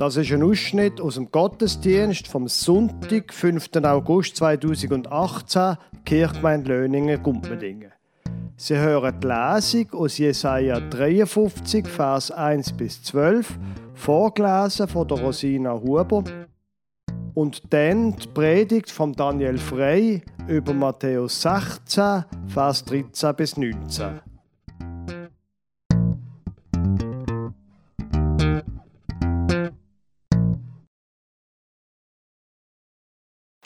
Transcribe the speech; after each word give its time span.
Das 0.00 0.16
ist 0.16 0.32
ein 0.32 0.42
Ausschnitt 0.42 0.98
aus 0.98 1.16
dem 1.16 1.30
Gottesdienst 1.30 2.26
vom 2.26 2.48
Sonntag, 2.48 3.34
5. 3.34 3.68
August 3.82 4.36
2018, 4.36 5.76
Kirchgemeinde 6.06 6.72
Löningen, 6.72 7.22
Gumpendingen. 7.22 7.92
Sie 8.56 8.78
hören 8.78 9.20
die 9.20 9.26
Lesung 9.26 9.92
aus 9.92 10.16
Jesaja 10.16 10.80
53, 10.80 11.86
Vers 11.86 12.30
1 12.30 12.72
bis 12.72 13.02
12, 13.02 13.58
vorgelesen 13.92 14.88
von 14.88 15.06
der 15.06 15.20
Rosina 15.20 15.74
Huber. 15.74 16.24
Und 17.34 17.70
dann 17.70 18.16
die 18.16 18.28
Predigt 18.28 18.90
von 18.90 19.12
Daniel 19.12 19.58
Frey 19.58 20.22
über 20.48 20.72
Matthäus 20.72 21.42
16, 21.42 22.24
Vers 22.46 22.86
13 22.86 23.36
bis 23.36 23.58
19. 23.58 24.29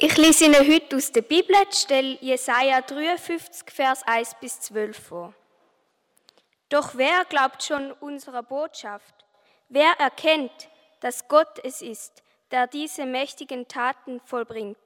Ich 0.06 0.18
lese 0.18 0.44
Ihnen 0.44 0.68
heute 0.70 0.96
aus 0.96 1.12
der 1.12 1.22
Bibel 1.22 1.56
Stelle 1.70 2.18
Jesaja 2.20 2.82
53, 2.82 3.70
Vers 3.70 4.02
1 4.06 4.34
bis 4.38 4.60
12 4.60 4.98
vor. 4.98 5.32
Doch 6.68 6.90
wer 6.96 7.24
glaubt 7.24 7.62
schon 7.62 7.90
unserer 7.90 8.42
Botschaft? 8.42 9.14
Wer 9.70 9.92
erkennt, 9.98 10.68
dass 11.00 11.26
Gott 11.26 11.59
es 11.64 11.80
ist, 11.80 12.22
der 12.50 12.66
diese 12.66 13.06
mächtigen 13.06 13.66
Taten 13.66 14.20
vollbringt? 14.26 14.76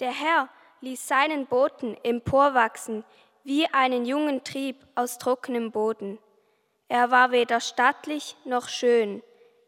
Der 0.00 0.12
Herr 0.12 0.48
ließ 0.80 1.06
seinen 1.06 1.44
Boten 1.44 1.98
emporwachsen 2.02 3.04
wie 3.44 3.66
einen 3.66 4.06
jungen 4.06 4.44
Trieb 4.44 4.76
aus 4.94 5.18
trockenem 5.18 5.72
Boden. 5.72 6.18
Er 6.88 7.10
war 7.10 7.32
weder 7.32 7.60
stattlich 7.60 8.34
noch 8.46 8.70
schön. 8.70 9.22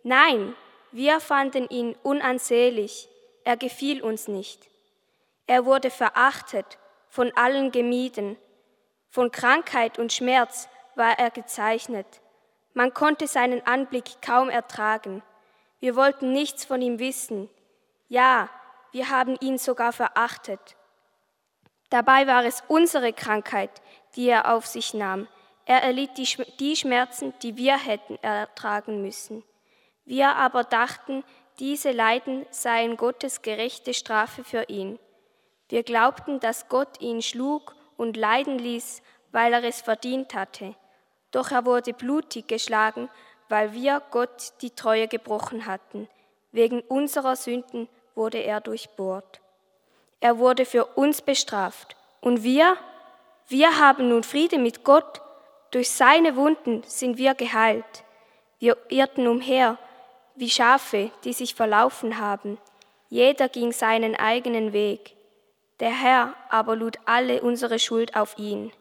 Nein, 0.05 0.57
wir 0.91 1.21
fanden 1.21 1.69
ihn 1.69 1.97
unansehlich. 2.03 3.11
Er 3.45 3.59
gefiel 3.59 4.01
uns 4.01 4.27
nicht. 4.27 4.70
Er 5.51 5.65
wurde 5.65 5.91
verachtet, 5.91 6.79
von 7.09 7.33
allen 7.35 7.73
gemieden. 7.73 8.37
Von 9.09 9.33
Krankheit 9.33 9.99
und 9.99 10.13
Schmerz 10.13 10.69
war 10.95 11.19
er 11.19 11.31
gezeichnet. 11.31 12.07
Man 12.73 12.95
konnte 12.95 13.27
seinen 13.27 13.67
Anblick 13.67 14.23
kaum 14.23 14.49
ertragen. 14.49 15.25
Wir 15.81 15.97
wollten 15.97 16.33
nichts 16.33 16.65
von 16.65 16.81
ihm 16.81 17.01
wissen. 17.01 17.51
Ja, 18.07 18.49
wir 18.93 19.11
haben 19.11 19.37
ihn 19.41 19.59
sogar 19.59 19.93
verachtet. 19.93 20.77
Dabei 21.89 22.29
war 22.29 22.45
es 22.45 22.63
unsere 22.69 23.13
Krankheit, 23.13 23.83
die 24.15 24.29
er 24.29 24.55
auf 24.55 24.67
sich 24.67 24.95
nahm. 24.95 25.27
Er 25.65 25.83
erlitt 25.83 26.11
die 26.17 26.77
Schmerzen, 26.77 27.35
die 27.43 27.57
wir 27.57 27.77
hätten 27.77 28.15
ertragen 28.23 29.03
müssen. 29.03 29.43
Wir 30.05 30.37
aber 30.37 30.63
dachten, 30.63 31.25
diese 31.59 31.91
Leiden 31.91 32.47
seien 32.51 32.97
Gottes 32.97 33.43
gerechte 33.43 33.95
Strafe 33.95 34.45
für 34.45 34.69
ihn. 34.69 35.01
Wir 35.71 35.85
glaubten, 35.85 36.41
dass 36.41 36.69
Gott 36.69 37.01
ihn 37.01 37.23
schlug 37.23 37.77
und 37.97 38.17
leiden 38.17 38.59
ließ, 38.59 39.03
weil 39.31 39.53
er 39.53 39.63
es 39.65 39.81
verdient 39.81 40.35
hatte. 40.35 40.75
Doch 41.31 41.53
er 41.53 41.65
wurde 41.65 41.93
blutig 41.95 42.49
geschlagen, 42.49 43.09
weil 43.49 43.73
wir 43.73 44.03
Gott 44.11 44.53
die 44.63 44.71
Treue 44.71 45.07
gebrochen 45.07 45.67
hatten. 45.67 46.09
Wegen 46.51 46.81
unserer 46.81 47.37
Sünden 47.37 47.89
wurde 48.17 48.39
er 48.39 48.61
durchbohrt. 48.61 49.41
Er 50.19 50.39
wurde 50.39 50.67
für 50.67 50.85
uns 50.85 51.23
bestraft. 51.23 51.97
Und 52.21 52.43
wir? 52.43 52.77
Wir 53.47 53.79
haben 53.79 54.09
nun 54.09 54.25
Friede 54.25 54.59
mit 54.59 54.83
Gott. 54.83 55.21
Durch 55.71 55.91
seine 55.91 56.35
Wunden 56.35 56.83
sind 56.85 57.17
wir 57.17 57.35
geheilt. 57.35 58.05
Wir 58.59 58.77
irrten 58.89 59.29
umher 59.29 59.79
wie 60.35 60.51
Schafe, 60.51 61.13
die 61.23 61.33
sich 61.33 61.55
verlaufen 61.55 62.19
haben. 62.19 62.59
Jeder 63.09 63.49
ging 63.49 63.71
seinen 63.71 64.17
eigenen 64.17 64.73
Weg. 64.73 65.17
Der 65.81 65.91
Herr 65.91 66.35
aber 66.51 66.77
lud 66.77 66.99
alle 67.07 67.41
unsere 67.43 67.79
Schuld 67.79 68.15
auf 68.15 68.39
ihn. 68.39 68.73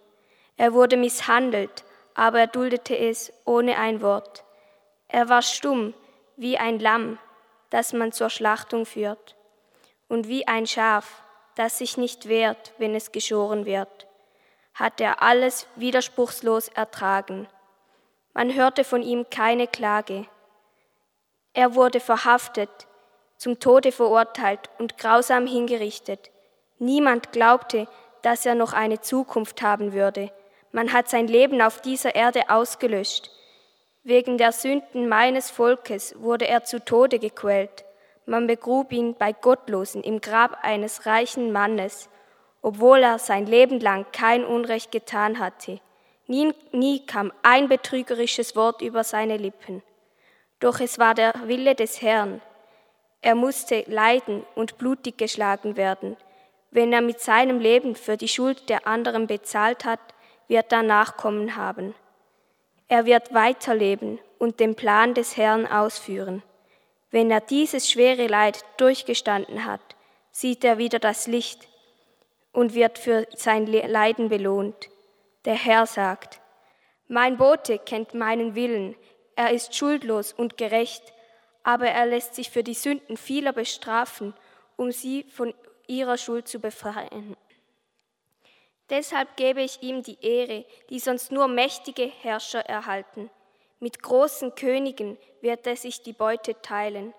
Er 0.57 0.73
wurde 0.73 0.97
misshandelt, 0.97 1.85
aber 2.13 2.41
er 2.41 2.47
duldete 2.47 2.97
es 2.97 3.31
ohne 3.45 3.77
ein 3.77 4.01
Wort. 4.01 4.43
Er 5.07 5.29
war 5.29 5.41
stumm 5.41 5.93
wie 6.35 6.57
ein 6.57 6.79
Lamm, 6.79 7.17
das 7.69 7.93
man 7.93 8.11
zur 8.11 8.29
Schlachtung 8.29 8.85
führt, 8.85 9.35
und 10.09 10.27
wie 10.27 10.47
ein 10.47 10.67
Schaf, 10.67 11.23
das 11.55 11.77
sich 11.77 11.97
nicht 11.97 12.27
wehrt, 12.27 12.73
wenn 12.77 12.95
es 12.95 13.11
geschoren 13.11 13.65
wird, 13.65 14.07
hat 14.73 14.99
er 14.99 15.21
alles 15.21 15.67
widerspruchslos 15.75 16.67
ertragen. 16.69 17.47
Man 18.33 18.53
hörte 18.53 18.83
von 18.83 19.01
ihm 19.01 19.29
keine 19.29 19.67
Klage. 19.67 20.25
Er 21.53 21.75
wurde 21.75 21.99
verhaftet, 21.99 22.87
zum 23.37 23.59
Tode 23.59 23.91
verurteilt 23.91 24.69
und 24.77 24.97
grausam 24.97 25.47
hingerichtet. 25.47 26.31
Niemand 26.79 27.31
glaubte, 27.31 27.87
dass 28.21 28.45
er 28.45 28.55
noch 28.55 28.73
eine 28.73 29.01
Zukunft 29.01 29.61
haben 29.61 29.93
würde. 29.93 30.31
Man 30.71 30.93
hat 30.93 31.09
sein 31.09 31.27
Leben 31.27 31.61
auf 31.61 31.81
dieser 31.81 32.15
Erde 32.15 32.49
ausgelöscht. 32.49 33.29
Wegen 34.03 34.37
der 34.37 34.51
Sünden 34.51 35.07
meines 35.09 35.51
Volkes 35.51 36.15
wurde 36.19 36.47
er 36.47 36.63
zu 36.63 36.83
Tode 36.83 37.19
gequält. 37.19 37.85
Man 38.25 38.47
begrub 38.47 38.91
ihn 38.91 39.15
bei 39.15 39.33
Gottlosen 39.33 40.03
im 40.03 40.21
Grab 40.21 40.57
eines 40.61 41.05
reichen 41.05 41.51
Mannes, 41.51 42.09
obwohl 42.61 43.03
er 43.03 43.19
sein 43.19 43.45
Leben 43.45 43.79
lang 43.79 44.05
kein 44.11 44.45
Unrecht 44.45 44.91
getan 44.91 45.39
hatte. 45.39 45.79
Nie, 46.27 46.53
nie 46.71 47.05
kam 47.05 47.33
ein 47.41 47.67
betrügerisches 47.67 48.55
Wort 48.55 48.81
über 48.81 49.03
seine 49.03 49.37
Lippen. 49.37 49.81
Doch 50.59 50.79
es 50.79 50.99
war 50.99 51.15
der 51.15 51.33
Wille 51.45 51.73
des 51.73 52.01
Herrn. 52.01 52.41
Er 53.21 53.35
musste 53.35 53.83
leiden 53.87 54.45
und 54.55 54.77
blutig 54.77 55.17
geschlagen 55.17 55.75
werden. 55.75 56.15
Wenn 56.71 56.93
er 56.93 57.01
mit 57.01 57.19
seinem 57.19 57.59
Leben 57.59 57.95
für 57.95 58.17
die 58.17 58.27
Schuld 58.27 58.69
der 58.69 58.85
anderen 58.85 59.27
bezahlt 59.27 59.85
hat, 59.85 59.99
wird 60.47 60.71
er 60.71 60.83
Nachkommen 60.83 61.55
haben. 61.55 61.95
Er 62.87 63.05
wird 63.05 63.33
weiterleben 63.33 64.19
und 64.37 64.59
den 64.59 64.75
Plan 64.75 65.13
des 65.13 65.37
Herrn 65.37 65.67
ausführen. 65.67 66.43
Wenn 67.11 67.31
er 67.31 67.41
dieses 67.41 67.89
schwere 67.89 68.27
Leid 68.27 68.63
durchgestanden 68.77 69.65
hat, 69.65 69.81
sieht 70.31 70.63
er 70.63 70.77
wieder 70.77 70.99
das 70.99 71.27
Licht 71.27 71.67
und 72.51 72.73
wird 72.73 72.99
für 72.99 73.27
sein 73.35 73.65
Leiden 73.65 74.29
belohnt. 74.29 74.89
Der 75.45 75.55
Herr 75.55 75.85
sagt, 75.85 76.39
mein 77.07 77.37
Bote 77.37 77.79
kennt 77.79 78.13
meinen 78.13 78.53
Willen, 78.55 78.95
er 79.35 79.51
ist 79.51 79.75
schuldlos 79.75 80.33
und 80.33 80.57
gerecht, 80.57 81.13
aber 81.63 81.87
er 81.87 82.05
lässt 82.05 82.35
sich 82.35 82.49
für 82.49 82.63
die 82.63 82.73
Sünden 82.73 83.17
vieler 83.17 83.53
bestrafen, 83.53 84.33
um 84.75 84.91
sie 84.91 85.23
von 85.29 85.53
ihrer 85.89 86.17
Schuld 86.17 86.47
zu 86.47 86.59
befreien. 86.59 87.35
Deshalb 88.89 89.35
gebe 89.35 89.61
ich 89.61 89.83
ihm 89.83 90.01
die 90.01 90.17
Ehre, 90.21 90.65
die 90.89 90.99
sonst 90.99 91.31
nur 91.31 91.47
mächtige 91.47 92.05
Herrscher 92.05 92.61
erhalten. 92.61 93.29
Mit 93.79 94.01
großen 94.01 94.55
Königen 94.55 95.17
wird 95.41 95.67
er 95.67 95.75
sich 95.75 96.01
die 96.01 96.13
Beute 96.13 96.59
teilen. 96.61 97.13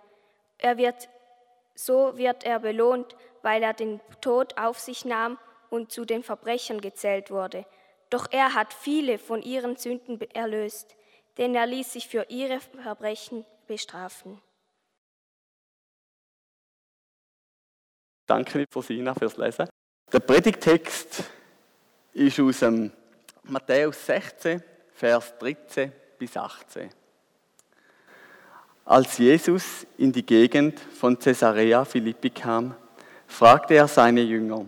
Er 0.59 0.79
wird, 0.79 1.09
so 1.75 2.17
wird 2.19 2.45
er 2.45 2.59
belohnt, 2.59 3.15
weil 3.43 3.63
er 3.63 3.73
den 3.73 4.01
Tod 4.21 4.59
auf 4.59 4.79
sich 4.79 5.05
nahm 5.05 5.39
und 5.71 5.93
zu 5.93 6.05
den 6.05 6.23
Verbrechern 6.23 6.81
gezählt 6.81 7.31
wurde. 7.31 7.65
Doch 8.11 8.27
er 8.31 8.55
hat 8.55 8.75
viele 8.75 9.19
von 9.19 9.41
ihren 9.43 9.77
Sünden 9.77 10.21
erlöst, 10.33 10.97
denn 11.39 11.55
er 11.55 11.67
ließ 11.67 11.93
sich 11.93 12.09
für 12.09 12.27
ihre 12.29 12.61
Verbrechen 12.61 13.47
bestrafen. 13.67 14.43
Danke, 18.31 18.65
Rosina, 18.73 19.13
fürs 19.13 19.37
Lesen. 19.39 19.69
Der 20.13 20.21
Predigtext 20.21 21.25
ist 22.13 22.39
aus 22.39 22.61
dem 22.61 22.93
Matthäus 23.43 24.07
16, 24.07 24.63
Vers 24.93 25.35
13 25.41 25.91
bis 26.17 26.37
18. 26.37 26.91
Als 28.85 29.19
Jesus 29.19 29.85
in 29.99 30.13
die 30.13 30.25
Gegend 30.25 30.79
von 30.79 31.19
Caesarea 31.19 31.85
Philippi 31.85 32.31
kam, 32.31 32.77
fragte 33.27 33.75
er 33.75 33.89
seine 33.89 34.21
Jünger, 34.21 34.67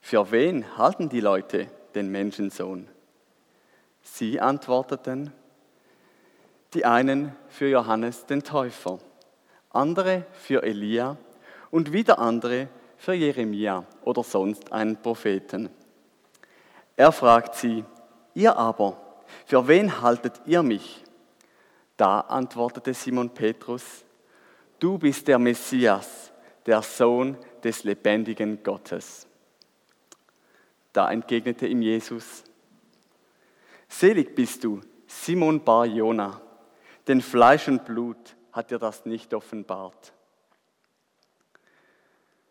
für 0.00 0.28
wen 0.32 0.76
halten 0.76 1.08
die 1.08 1.20
Leute 1.20 1.68
den 1.94 2.10
Menschensohn? 2.10 2.88
Sie 4.02 4.40
antworteten, 4.40 5.32
die 6.74 6.84
einen 6.84 7.36
für 7.50 7.68
Johannes 7.68 8.26
den 8.26 8.42
Täufer, 8.42 8.98
andere 9.70 10.26
für 10.32 10.64
Elia 10.64 11.16
und 11.70 11.92
wieder 11.92 12.18
andere 12.18 12.68
für 12.96 13.14
Jeremia 13.14 13.84
oder 14.02 14.22
sonst 14.22 14.72
einen 14.72 15.00
Propheten. 15.00 15.70
Er 16.96 17.12
fragt 17.12 17.54
sie, 17.54 17.84
ihr 18.34 18.56
aber, 18.56 19.00
für 19.46 19.68
wen 19.68 20.00
haltet 20.00 20.40
ihr 20.46 20.62
mich? 20.62 21.04
Da 21.96 22.20
antwortete 22.20 22.94
Simon 22.94 23.30
Petrus, 23.30 24.04
du 24.78 24.98
bist 24.98 25.28
der 25.28 25.38
Messias, 25.38 26.32
der 26.66 26.82
Sohn 26.82 27.36
des 27.62 27.84
lebendigen 27.84 28.62
Gottes. 28.62 29.26
Da 30.92 31.10
entgegnete 31.10 31.66
ihm 31.66 31.82
Jesus, 31.82 32.44
Selig 33.88 34.34
bist 34.34 34.64
du, 34.64 34.80
Simon 35.06 35.64
Bar 35.64 35.86
Jona, 35.86 36.40
denn 37.06 37.20
Fleisch 37.22 37.68
und 37.68 37.84
Blut 37.84 38.36
hat 38.52 38.70
dir 38.70 38.78
das 38.78 39.06
nicht 39.06 39.32
offenbart, 39.32 40.12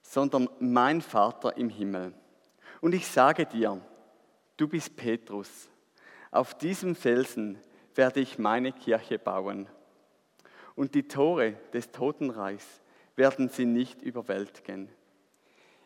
sondern 0.08 0.50
mein 0.60 1.02
Vater 1.02 1.58
im 1.58 1.70
Himmel. 1.70 2.14
Und 2.80 2.96
ich 2.96 3.08
sage 3.08 3.46
dir, 3.46 3.82
du 4.56 4.68
bist 4.70 4.96
Petrus. 4.96 5.70
Auf 6.32 6.58
diesem 6.58 6.96
Felsen 6.96 7.60
werde 7.94 8.22
ich 8.22 8.40
meine 8.40 8.72
Kirche 8.72 9.20
bauen. 9.20 9.68
Und 10.76 10.96
die 10.96 11.10
Tore 11.10 11.56
des 11.74 11.92
Totenreichs 11.92 12.66
werden 13.18 13.50
sie 13.50 13.66
nicht 13.66 14.02
überwältigen. 14.02 14.88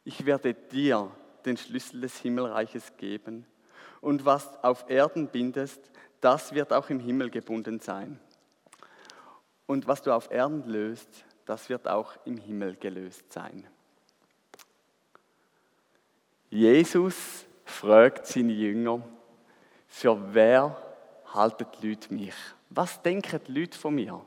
Ich 0.04 0.26
werde 0.26 0.54
dir 0.54 1.10
den 1.46 1.58
Schlüssel 1.58 2.02
des 2.02 2.18
Himmelreiches 2.18 2.98
geben. 2.98 3.48
Und 4.02 4.24
was 4.26 4.64
auf 4.64 4.88
Erden 4.88 5.30
bindest, 5.30 5.80
das 6.20 6.54
wird 6.54 6.74
auch 6.74 6.92
im 6.92 7.00
Himmel 7.00 7.32
gebunden 7.32 7.80
sein. 7.80 8.20
Und 9.66 9.88
was 9.88 10.04
du 10.04 10.12
auf 10.12 10.30
Erden 10.30 10.68
löst, 10.68 11.26
das 11.46 11.70
wird 11.70 11.88
auch 11.88 12.14
im 12.26 12.38
Himmel 12.38 12.76
gelöst 12.76 13.32
sein. 13.34 13.68
Jesus 16.54 17.46
fragt 17.64 18.28
seine 18.28 18.52
Jünger, 18.52 19.02
für 19.88 20.34
wer 20.34 20.76
halten 21.34 21.66
die 21.80 21.88
Leute 21.88 22.14
mich? 22.14 22.34
Was 22.70 23.02
denken 23.02 23.40
die 23.48 23.62
Leute 23.62 23.78
von 23.78 23.96
mir? 23.96 24.20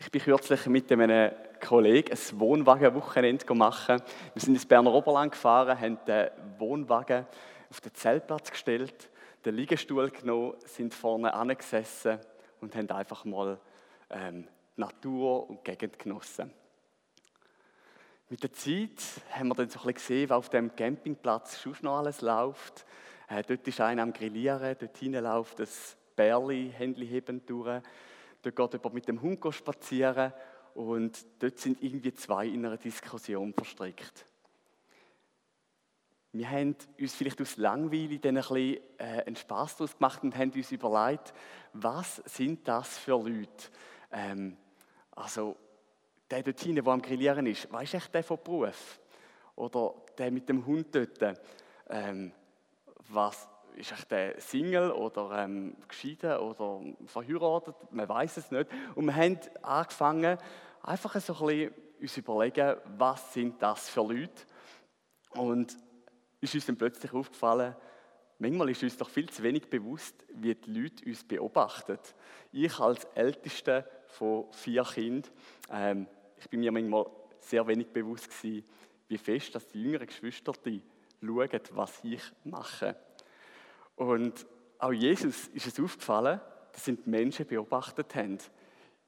Ich 0.00 0.10
bin 0.10 0.20
kürzlich 0.20 0.66
mit 0.66 0.90
einem 0.90 1.30
Kollegen 1.64 2.10
ein 2.10 2.40
Wohnwagenwochenende 2.40 3.54
machen. 3.54 4.02
Wir 4.34 4.42
sind 4.42 4.54
ins 4.54 4.66
Berner 4.66 4.92
Oberland 4.92 5.30
gefahren, 5.30 5.80
haben 5.80 5.98
den 6.08 6.28
Wohnwagen 6.58 7.24
auf 7.70 7.80
den 7.80 7.94
Zeltplatz 7.94 8.50
gestellt, 8.50 9.08
den 9.44 9.54
Liegestuhl 9.54 10.10
genommen, 10.10 10.54
sind 10.64 10.92
vorne 10.92 11.32
angesessen 11.32 12.18
und 12.60 12.74
haben 12.74 12.90
einfach 12.90 13.24
mal 13.24 13.60
ähm, 14.10 14.48
Natur 14.74 15.48
und 15.48 15.64
Gegend 15.64 16.00
genossen. 16.00 16.50
Mit 18.28 18.42
der 18.42 18.52
Zeit 18.52 19.00
haben 19.30 19.48
wir 19.48 19.54
dann 19.54 19.68
so 19.68 19.78
ein 19.78 19.84
bisschen 19.84 19.94
gesehen, 19.94 20.30
was 20.30 20.38
auf 20.38 20.48
dem 20.48 20.74
Campingplatz 20.74 21.60
schon 21.60 21.76
noch 21.82 21.98
alles 21.98 22.22
läuft. 22.22 22.84
Äh, 23.28 23.44
dort 23.44 23.68
ist 23.68 23.80
einer 23.80 24.02
am 24.02 24.12
Grillieren, 24.12 24.76
dort 24.80 24.96
hinten 24.98 25.22
läuft 25.22 25.60
das 25.60 25.96
Bärli, 26.16 26.72
Händli 26.76 27.06
heben 27.06 27.46
durch. 27.46 27.80
Dort 28.42 28.56
geht 28.56 28.72
jemand 28.72 28.94
mit 28.94 29.06
dem 29.06 29.22
Hund 29.22 29.38
spazieren 29.54 30.32
und 30.74 31.24
dort 31.38 31.56
sind 31.60 31.80
irgendwie 31.80 32.14
zwei 32.14 32.48
in 32.48 32.66
einer 32.66 32.76
Diskussion 32.76 33.54
verstrickt. 33.54 34.26
Wir 36.32 36.50
haben 36.50 36.74
uns 36.98 37.14
vielleicht 37.14 37.40
aus 37.40 37.56
Langweile 37.58 38.18
dann 38.18 38.38
ein 38.38 38.42
bisschen 38.42 38.80
äh, 38.98 39.22
einen 39.24 39.36
Spass 39.36 39.76
daraus 39.76 39.96
gemacht 39.96 40.24
und 40.24 40.36
haben 40.36 40.50
uns 40.50 40.72
überlegt, 40.72 41.32
was 41.74 42.16
sind 42.24 42.66
das 42.66 42.98
für 42.98 43.22
Leute? 43.22 43.70
Ähm, 44.10 44.56
also, 45.12 45.56
der 46.30 46.42
dort 46.42 46.60
hinten, 46.60 46.84
der 46.84 46.92
am 46.92 47.02
Grillieren 47.02 47.46
ist, 47.46 47.70
weißt 47.72 47.94
du 47.94 47.98
der 48.12 48.24
von 48.24 48.38
Beruf? 48.42 49.00
Oder 49.54 49.94
der 50.18 50.30
mit 50.30 50.48
dem 50.48 50.64
Hund 50.66 50.94
dort? 50.94 51.38
Ähm, 51.88 52.32
was, 53.08 53.48
ist 53.76 53.92
echt 53.92 54.10
der 54.10 54.40
Single 54.40 54.90
oder 54.90 55.44
ähm, 55.44 55.76
geschieden 55.86 56.38
oder 56.38 56.80
verheiratet? 57.06 57.76
Man 57.90 58.08
weiß 58.08 58.38
es 58.38 58.50
nicht. 58.50 58.70
Und 58.94 59.06
wir 59.06 59.14
haben 59.14 59.38
angefangen, 59.62 60.38
einfach 60.82 61.20
so 61.20 61.34
ein 61.34 61.46
bisschen 61.46 61.74
uns 62.00 62.16
überlegen, 62.16 62.76
was 62.96 63.32
sind 63.32 63.60
das 63.62 63.88
für 63.88 64.02
Leute? 64.02 64.42
Und 65.30 65.76
ist 66.40 66.54
uns 66.54 66.66
dann 66.66 66.76
plötzlich 66.76 67.12
aufgefallen, 67.12 67.74
manchmal 68.38 68.70
ist 68.70 68.82
uns 68.82 68.96
doch 68.96 69.08
viel 69.08 69.28
zu 69.28 69.42
wenig 69.42 69.68
bewusst, 69.68 70.24
wie 70.34 70.54
die 70.54 70.70
Leute 70.70 71.04
uns 71.04 71.24
beobachten. 71.24 71.98
Ich 72.52 72.78
als 72.78 73.04
Ältester 73.14 73.86
von 74.08 74.46
vier 74.52 74.84
Kindern, 74.84 75.30
ähm, 75.70 76.06
ich 76.38 76.48
bin 76.48 76.60
mir 76.60 76.72
manchmal 76.72 77.06
sehr 77.38 77.66
wenig 77.66 77.88
bewusst 77.88 78.28
gewesen, 78.30 78.66
wie 79.08 79.18
fest 79.18 79.54
dass 79.54 79.68
die 79.68 79.82
jüngeren 79.82 80.06
Geschwister 80.06 80.52
schauen, 80.54 81.60
was 81.72 82.04
ich 82.04 82.22
mache. 82.44 82.96
Und 83.94 84.46
auch 84.78 84.92
Jesus 84.92 85.48
ist 85.48 85.66
es 85.66 85.80
aufgefallen, 85.80 86.40
dass 86.72 86.84
die 86.84 86.98
Menschen 87.06 87.46
beobachtet 87.46 88.14
haben. 88.14 88.38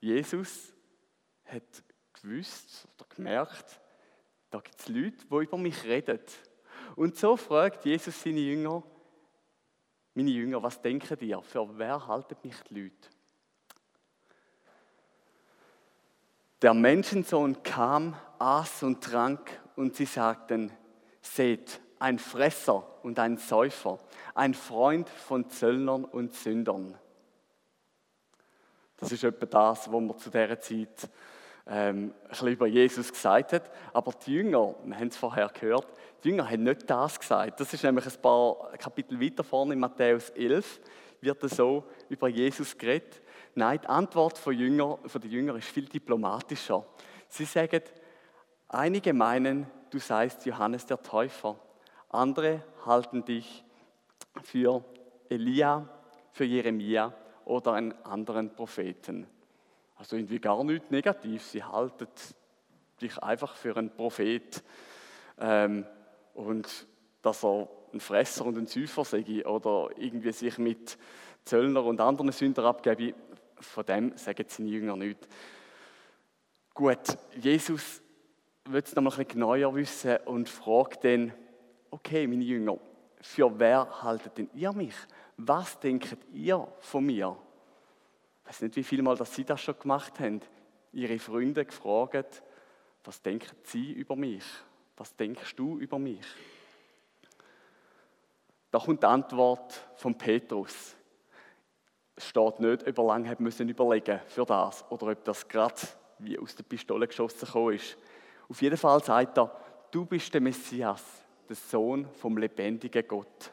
Jesus 0.01 0.73
hat 1.45 1.85
gewusst 2.15 2.89
oder 2.97 3.07
gemerkt, 3.15 3.81
da 4.51 4.61
gibt 4.61 4.81
es 4.81 4.89
Leute, 4.89 5.27
die 5.31 5.45
über 5.45 5.59
mich 5.59 5.85
reden. 5.85 6.21
Und 6.97 7.17
so 7.17 7.37
fragt 7.37 7.85
Jesus 7.85 8.23
seine 8.23 8.41
Jünger, 8.41 8.83
meine 10.15 10.31
Jünger, 10.31 10.63
was 10.63 10.81
denken 10.81 11.19
ihr? 11.21 11.41
Für 11.43 11.79
wer 11.79 12.07
halten 12.07 12.37
mich 12.43 12.57
die 12.71 12.83
Leute? 12.83 13.09
Der 16.61 16.75
Menschensohn 16.75 17.63
kam, 17.63 18.17
aß 18.41 18.83
und 18.83 19.03
trank 19.03 19.61
und 19.77 19.95
sie 19.95 20.07
sagten, 20.07 20.73
seht, 21.21 21.81
ein 22.01 22.19
Fresser 22.19 22.85
und 23.05 23.19
ein 23.21 23.37
Säufer, 23.37 24.01
ein 24.35 24.55
Freund 24.55 25.09
von 25.09 25.49
Zöllnern 25.51 26.05
und 26.05 26.35
Sündern. 26.35 26.97
Das 28.97 29.13
ist 29.13 29.23
etwa 29.23 29.47
das, 29.47 29.87
was 29.87 30.01
man 30.01 30.19
zu 30.19 30.31
dieser 30.31 30.61
Zeit 30.61 31.09
ähm, 31.69 32.13
über 32.43 32.67
Jesus 32.67 33.13
gesagt 33.13 33.53
hat. 33.53 33.71
Aber 33.93 34.13
die 34.27 34.35
Jünger, 34.35 34.75
wir 34.85 34.97
haben 34.97 35.09
es 35.09 35.17
vorher 35.17 35.49
gehört, 35.49 35.87
die 36.25 36.31
Jünger 36.31 36.51
haben 36.51 36.65
nicht 36.65 36.91
das 36.91 37.21
gesagt. 37.21 37.61
Das 37.61 37.73
ist 37.73 37.85
nämlich 37.85 38.07
ein 38.07 38.21
paar 38.21 38.73
Kapitel 38.79 39.21
weiter 39.21 39.45
vorne 39.45 39.75
in 39.75 39.81
Matthäus 39.81 40.31
11, 40.31 40.81
wird 41.21 41.51
so 41.51 41.85
über 42.09 42.27
Jesus 42.27 42.77
geredet. 42.77 43.23
Nein, 43.59 43.81
die 43.83 43.89
Antwort 43.89 44.39
von, 44.39 44.57
Jünger, 44.57 45.01
von 45.05 45.21
den 45.21 45.33
Jüngern 45.33 45.57
ist 45.57 45.67
viel 45.67 45.87
diplomatischer. 45.87 46.87
Sie 47.27 47.45
sagen, 47.45 47.83
einige 48.69 49.13
meinen, 49.13 49.67
du 49.91 49.99
seist 49.99 50.47
Johannes 50.47 50.87
der 50.87 51.03
Täufer. 51.03 51.59
Andere 52.09 52.63
halten 52.87 53.25
dich 53.25 53.65
für 54.45 54.85
Elia, 55.29 55.89
für 56.31 56.45
Jeremia 56.45 57.13
oder 57.47 57.73
einen 57.73 57.95
anderen 58.05 58.55
Propheten. 58.55 59.27
Also 59.97 60.15
irgendwie 60.15 60.39
gar 60.39 60.63
nichts 60.63 60.93
negativ. 60.93 61.43
Sie 61.43 61.65
halten 61.65 62.07
dich 63.03 63.19
einfach 63.21 63.57
für 63.57 63.77
einen 63.77 63.91
Prophet 63.91 64.63
ähm, 65.37 65.85
und 66.35 66.87
dass 67.23 67.45
er 67.45 67.69
ein 67.93 67.99
Fresser 67.99 68.47
und 68.47 68.57
ein 68.57 68.69
Säufer 68.69 69.05
sei 69.05 69.45
oder 69.45 69.89
irgendwie 69.97 70.31
sich 70.31 70.59
mit 70.59 70.97
Zöllner 71.45 71.83
und 71.83 72.01
anderen 72.01 72.31
Sündern 72.31 72.67
abgebe, 72.67 73.15
von 73.61 73.85
dem 73.87 74.17
sagen 74.17 74.45
seine 74.49 74.69
Jünger 74.69 74.97
nichts. 74.97 75.27
Gut, 76.75 77.19
Jesus 77.41 78.03
will 78.65 78.83
es 78.83 78.95
noch 78.95 79.03
mal 79.03 79.11
ein 79.11 79.17
bisschen 79.17 79.41
genauer 79.41 79.75
wissen 79.75 80.17
und 80.27 80.49
fragt 80.49 81.05
dann, 81.05 81.33
okay, 81.91 82.27
meine 82.27 82.45
Jünger, 82.45 82.79
für 83.21 83.59
wer 83.59 84.03
haltet 84.03 84.39
denn 84.39 84.51
ihr 84.55 84.73
mich? 84.73 84.95
Was 85.37 85.79
denkt 85.81 86.17
ihr 86.33 86.69
von 86.81 87.05
mir? 87.05 87.37
Ich 88.43 88.49
weiß 88.49 88.63
nicht, 88.63 88.77
wie 88.77 88.85
viel 88.85 89.03
Mal 89.03 89.17
dass 89.17 89.35
Sie 89.35 89.45
das 89.45 89.61
schon 89.61 89.79
gemacht 89.79 90.21
haben. 90.21 90.41
Ihre 90.93 91.19
Freunde 91.19 91.65
gefragt, 91.65 92.43
was 93.05 93.21
denken 93.23 93.57
Sie 93.65 93.93
über 93.93 94.17
mich? 94.17 94.45
Was 94.97 95.15
denkst 95.15 95.55
du 95.57 95.79
über 95.79 95.99
mich? 95.99 96.27
Da 98.71 98.79
kommt 98.79 99.03
die 99.03 99.07
Antwort 99.07 99.73
von 99.97 100.17
Petrus. 100.17 100.95
Steht 102.19 102.61
nicht, 102.61 102.87
ob 102.87 102.99
er 102.99 103.05
lange 103.05 103.37
müssen 103.39 103.69
überlegen 103.69 104.21
für 104.27 104.45
das 104.45 104.85
oder 104.91 105.13
ob 105.13 105.25
das 105.25 105.47
gerade 105.47 105.75
wie 106.19 106.39
aus 106.39 106.55
der 106.55 106.65
Pistole 106.65 107.07
geschossen 107.07 107.47
gekommen 107.47 107.75
ist. 107.75 107.97
Auf 108.49 108.61
jeden 108.61 108.77
Fall 108.77 109.03
sagt 109.03 109.39
er, 109.39 109.55
du 109.91 110.05
bist 110.05 110.33
der 110.35 110.41
Messias, 110.41 111.03
der 111.49 111.57
Sohn 111.57 112.09
vom 112.15 112.37
lebendigen 112.37 113.07
Gott. 113.07 113.53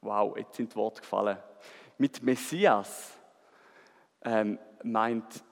Wow, 0.00 0.36
jetzt 0.36 0.56
sind 0.56 0.72
die 0.72 0.76
Worte 0.76 1.00
gefallen. 1.00 1.38
Mit 1.98 2.22
Messias 2.22 3.12
ähm, 4.22 4.58
meint 4.82 5.44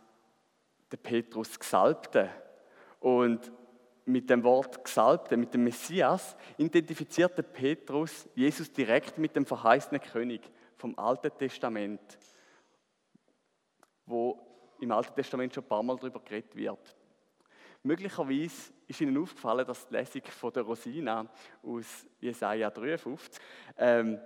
der 0.90 0.96
Petrus 0.96 1.58
Gesalbte. 1.58 2.30
Und 2.98 3.52
mit 4.04 4.28
dem 4.28 4.42
Wort 4.42 4.84
Gesalbte, 4.84 5.36
mit 5.36 5.54
dem 5.54 5.64
Messias, 5.64 6.36
identifiziert 6.56 7.36
der 7.38 7.42
Petrus 7.42 8.28
Jesus 8.34 8.72
direkt 8.72 9.18
mit 9.18 9.36
dem 9.36 9.46
verheißenen 9.46 10.00
König 10.00 10.42
vom 10.80 10.98
Alten 10.98 11.30
Testament, 11.36 12.18
wo 14.06 14.40
im 14.80 14.90
Alten 14.90 15.14
Testament 15.14 15.54
schon 15.54 15.62
ein 15.62 15.68
paar 15.68 15.82
Mal 15.82 15.96
darüber 15.96 16.20
geredet 16.20 16.56
wird. 16.56 16.96
Möglicherweise 17.82 18.72
ist 18.88 19.00
Ihnen 19.00 19.16
aufgefallen, 19.18 19.66
dass 19.66 19.86
die 19.86 19.94
Lesung 19.94 20.22
von 20.24 20.52
der 20.52 20.62
Rosina 20.62 21.26
aus 21.62 22.06
Jesaja 22.20 22.70
53 22.70 23.42
ähm, 23.76 24.18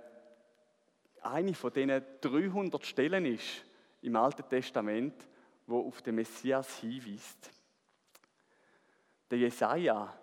eine 1.21 1.53
von 1.53 1.73
diesen 1.73 2.03
300 2.21 2.85
Stellen 2.85 3.25
ist 3.25 3.65
im 4.01 4.15
Alten 4.15 4.47
Testament, 4.47 5.27
wo 5.67 5.87
auf 5.87 6.01
den 6.01 6.15
Messias 6.15 6.79
hinweist. 6.79 7.51
Der 9.31 9.39
Jesaja 9.39 10.13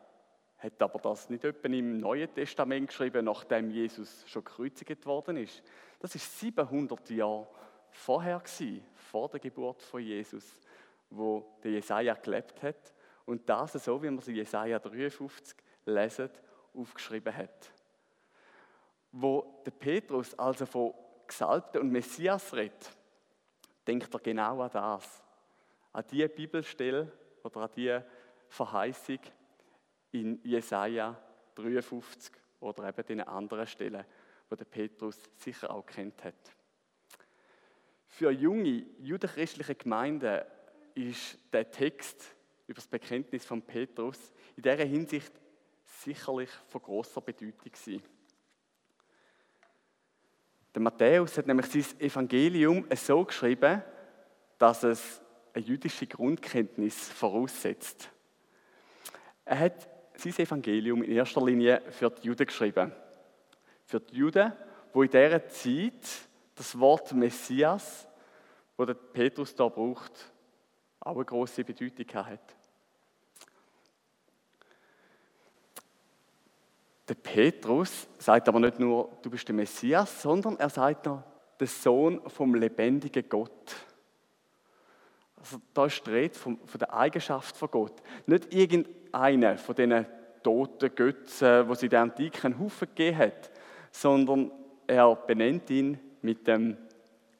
hat 0.62 0.80
aber 0.80 1.00
das 1.00 1.28
nicht 1.28 1.44
etwa 1.44 1.68
im 1.68 1.98
Neuen 1.98 2.32
Testament 2.32 2.88
geschrieben, 2.88 3.24
nachdem 3.24 3.70
Jesus 3.70 4.24
schon 4.28 4.44
gekreuzigt 4.44 5.04
worden 5.06 5.36
ist. 5.38 5.62
Das 6.02 6.16
ist 6.16 6.40
700 6.40 7.10
Jahre 7.10 7.46
vorher 7.92 8.40
gewesen, 8.40 8.84
vor 8.96 9.28
der 9.28 9.38
Geburt 9.38 9.80
von 9.82 10.02
Jesus, 10.02 10.44
wo 11.08 11.46
der 11.62 11.70
Jesaja 11.70 12.14
gelebt 12.14 12.60
hat 12.60 12.92
und 13.24 13.48
das 13.48 13.74
so, 13.74 14.02
wie 14.02 14.06
man 14.06 14.18
es 14.18 14.26
in 14.26 14.34
Jesaja 14.34 14.80
53 14.80 15.56
lesen, 15.84 16.28
aufgeschrieben 16.74 17.36
hat. 17.36 17.70
Wo 19.12 19.62
der 19.64 19.70
Petrus 19.70 20.36
also 20.36 20.66
von 20.66 20.92
Gesalbten 21.24 21.82
und 21.82 21.92
Messias 21.92 22.52
redet, 22.52 22.90
denkt 23.86 24.12
er 24.12 24.18
genau 24.18 24.60
an 24.60 24.70
das, 24.72 25.22
an 25.92 26.04
die 26.10 26.26
Bibelstelle 26.26 27.12
oder 27.44 27.60
an 27.60 27.70
die 27.76 27.96
Verheißung 28.48 29.20
in 30.10 30.40
Jesaja 30.42 31.16
53 31.54 32.32
oder 32.58 32.88
eben 32.88 33.06
in 33.06 33.20
anderen 33.20 33.68
Stellen, 33.68 34.04
wo 34.52 34.54
der 34.54 34.66
Petrus 34.66 35.18
sicher 35.38 35.70
auch 35.70 35.86
kennt 35.86 36.22
hat. 36.22 36.34
Für 38.06 38.30
junge 38.30 38.84
jüdisch-christliche 39.00 39.74
Gemeinden 39.74 40.42
ist 40.94 41.38
der 41.54 41.70
Text 41.70 42.22
über 42.66 42.74
das 42.74 42.86
Bekenntnis 42.86 43.46
von 43.46 43.62
Petrus 43.62 44.18
in 44.54 44.62
dieser 44.62 44.84
Hinsicht 44.84 45.32
sicherlich 45.86 46.50
von 46.68 46.82
großer 46.82 47.22
Bedeutung 47.22 47.72
gewesen. 47.72 48.02
Der 50.74 50.82
Matthäus 50.82 51.38
hat 51.38 51.46
nämlich 51.46 51.66
sein 51.66 52.00
Evangelium 52.00 52.86
so 52.94 53.24
geschrieben, 53.24 53.82
dass 54.58 54.82
es 54.82 55.22
eine 55.54 55.64
jüdische 55.64 56.06
Grundkenntnis 56.06 57.08
voraussetzt. 57.08 58.10
Er 59.46 59.58
hat 59.58 59.88
sein 60.14 60.34
Evangelium 60.36 61.02
in 61.02 61.12
erster 61.12 61.42
Linie 61.42 61.80
für 61.90 62.10
die 62.10 62.26
Juden 62.26 62.44
geschrieben. 62.44 62.92
Für 63.92 64.00
die 64.00 64.16
Juden, 64.16 64.50
wo 64.94 65.02
in 65.02 65.10
dieser 65.10 65.46
Zeit 65.48 66.00
das 66.54 66.80
Wort 66.80 67.12
Messias, 67.12 68.08
das 68.78 68.86
der 68.86 68.94
Petrus 68.94 69.54
da 69.54 69.68
braucht, 69.68 70.32
auch 71.00 71.16
eine 71.16 71.26
große 71.26 71.62
Bedeutung 71.62 72.24
hat. 72.24 72.56
Der 77.06 77.14
Petrus 77.16 78.08
sagt 78.16 78.48
aber 78.48 78.60
nicht 78.60 78.78
nur, 78.78 79.10
du 79.20 79.28
bist 79.28 79.46
der 79.46 79.54
Messias, 79.54 80.22
sondern 80.22 80.58
er 80.58 80.70
sagt 80.70 81.04
noch, 81.04 81.22
der 81.60 81.66
Sohn 81.66 82.22
vom 82.30 82.54
lebendigen 82.54 83.28
Gott. 83.28 83.76
Also 85.36 85.60
da 85.74 85.84
ist 85.84 86.06
die 86.06 86.10
Rede 86.10 86.38
von, 86.38 86.58
von 86.64 86.78
der 86.78 86.94
Eigenschaft 86.94 87.54
von 87.58 87.70
Gott. 87.70 88.02
Nicht 88.24 88.54
irgendeine 88.54 89.58
von 89.58 89.74
diesen 89.74 90.06
toten 90.42 90.94
Götzen, 90.94 91.68
die 91.68 91.74
sie 91.74 91.90
der 91.90 92.00
Antike 92.00 92.46
einen 92.46 92.58
Haufen 92.58 92.88
gegeben 92.88 93.18
hat, 93.18 93.51
sondern 93.92 94.50
er 94.86 95.14
benennt 95.14 95.70
ihn 95.70 96.00
mit 96.22 96.48
dem 96.48 96.76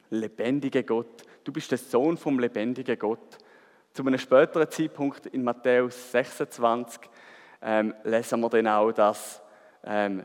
lebendigen 0.09 0.85
Gott. 0.85 1.23
Du 1.43 1.51
bist 1.51 1.71
der 1.71 1.77
Sohn 1.77 2.15
vom 2.15 2.39
lebendigen 2.39 2.97
Gott. 2.97 3.37
Zu 3.91 4.05
einem 4.05 4.17
späteren 4.17 4.69
Zeitpunkt 4.69 5.25
in 5.27 5.43
Matthäus 5.43 6.11
26 6.11 7.01
ähm, 7.61 7.93
lesen 8.03 8.39
wir 8.39 8.49
dann 8.49 8.67
auch, 8.67 8.91
dass 8.91 9.41
ähm, 9.83 10.23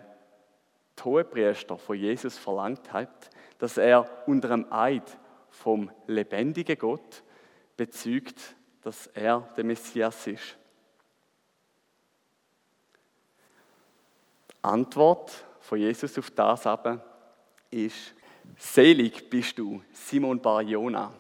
die 0.98 1.04
Hohepriester 1.04 1.78
von 1.78 1.96
Jesus 1.96 2.38
verlangt 2.38 2.92
hat, 2.92 3.30
dass 3.58 3.76
er 3.76 4.08
unter 4.26 4.48
dem 4.48 4.72
Eid 4.72 5.18
vom 5.50 5.90
lebendigen 6.06 6.78
Gott 6.78 7.22
bezeugt, 7.76 8.56
dass 8.82 9.06
er 9.08 9.48
der 9.56 9.64
Messias 9.64 10.26
ist. 10.26 10.56
Die 14.50 14.64
Antwort 14.64 15.44
von 15.68 15.78
Jesus 15.78 16.18
auf 16.18 16.30
das 16.30 16.66
aber 16.66 17.04
ist, 17.70 18.14
selig 18.56 19.28
bist 19.28 19.58
du, 19.58 19.82
Simon 19.92 20.40
Bar-Jona, 20.40 21.12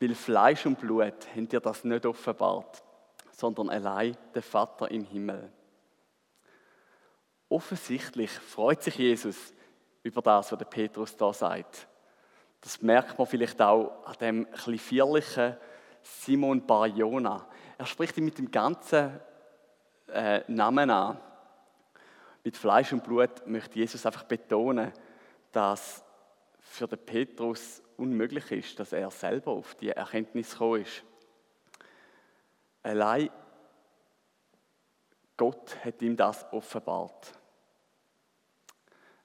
weil 0.00 0.14
Fleisch 0.16 0.66
und 0.66 0.80
Blut 0.80 1.28
haben 1.36 1.48
dir 1.48 1.60
das 1.60 1.84
nicht 1.84 2.04
offenbart, 2.04 2.82
sondern 3.30 3.70
allein 3.70 4.16
der 4.34 4.42
Vater 4.42 4.90
im 4.90 5.04
Himmel. 5.04 5.52
Offensichtlich 7.48 8.30
freut 8.30 8.82
sich 8.82 8.96
Jesus 8.96 9.54
über 10.02 10.20
das, 10.20 10.50
was 10.50 10.58
der 10.58 10.66
Petrus 10.66 11.16
da 11.16 11.32
sagt. 11.32 11.86
Das 12.62 12.82
merkt 12.82 13.16
man 13.18 13.28
vielleicht 13.28 13.62
auch 13.62 14.04
an 14.04 14.16
dem 14.20 14.48
ein 14.66 14.78
vierlichen 14.78 15.56
Simon 16.02 16.66
Bar-Jona. 16.66 17.46
Er 17.78 17.86
spricht 17.86 18.18
ihn 18.18 18.24
mit 18.24 18.36
dem 18.36 18.50
ganzen 18.50 19.20
äh, 20.08 20.42
Namen 20.48 20.90
an. 20.90 21.20
Mit 22.42 22.56
Fleisch 22.56 22.92
und 22.92 23.04
Blut 23.04 23.46
möchte 23.46 23.78
Jesus 23.78 24.06
einfach 24.06 24.24
betonen, 24.24 24.92
dass 25.52 26.04
für 26.58 26.86
den 26.86 27.04
Petrus 27.04 27.82
unmöglich 27.96 28.50
ist, 28.52 28.78
dass 28.78 28.92
er 28.92 29.10
selber 29.10 29.52
auf 29.52 29.74
die 29.74 29.90
Erkenntnis 29.90 30.52
gekommen 30.52 30.82
ist. 30.82 31.04
Allein 32.82 33.30
Gott 35.36 35.76
hat 35.84 36.00
ihm 36.02 36.16
das 36.16 36.46
offenbart. 36.52 37.32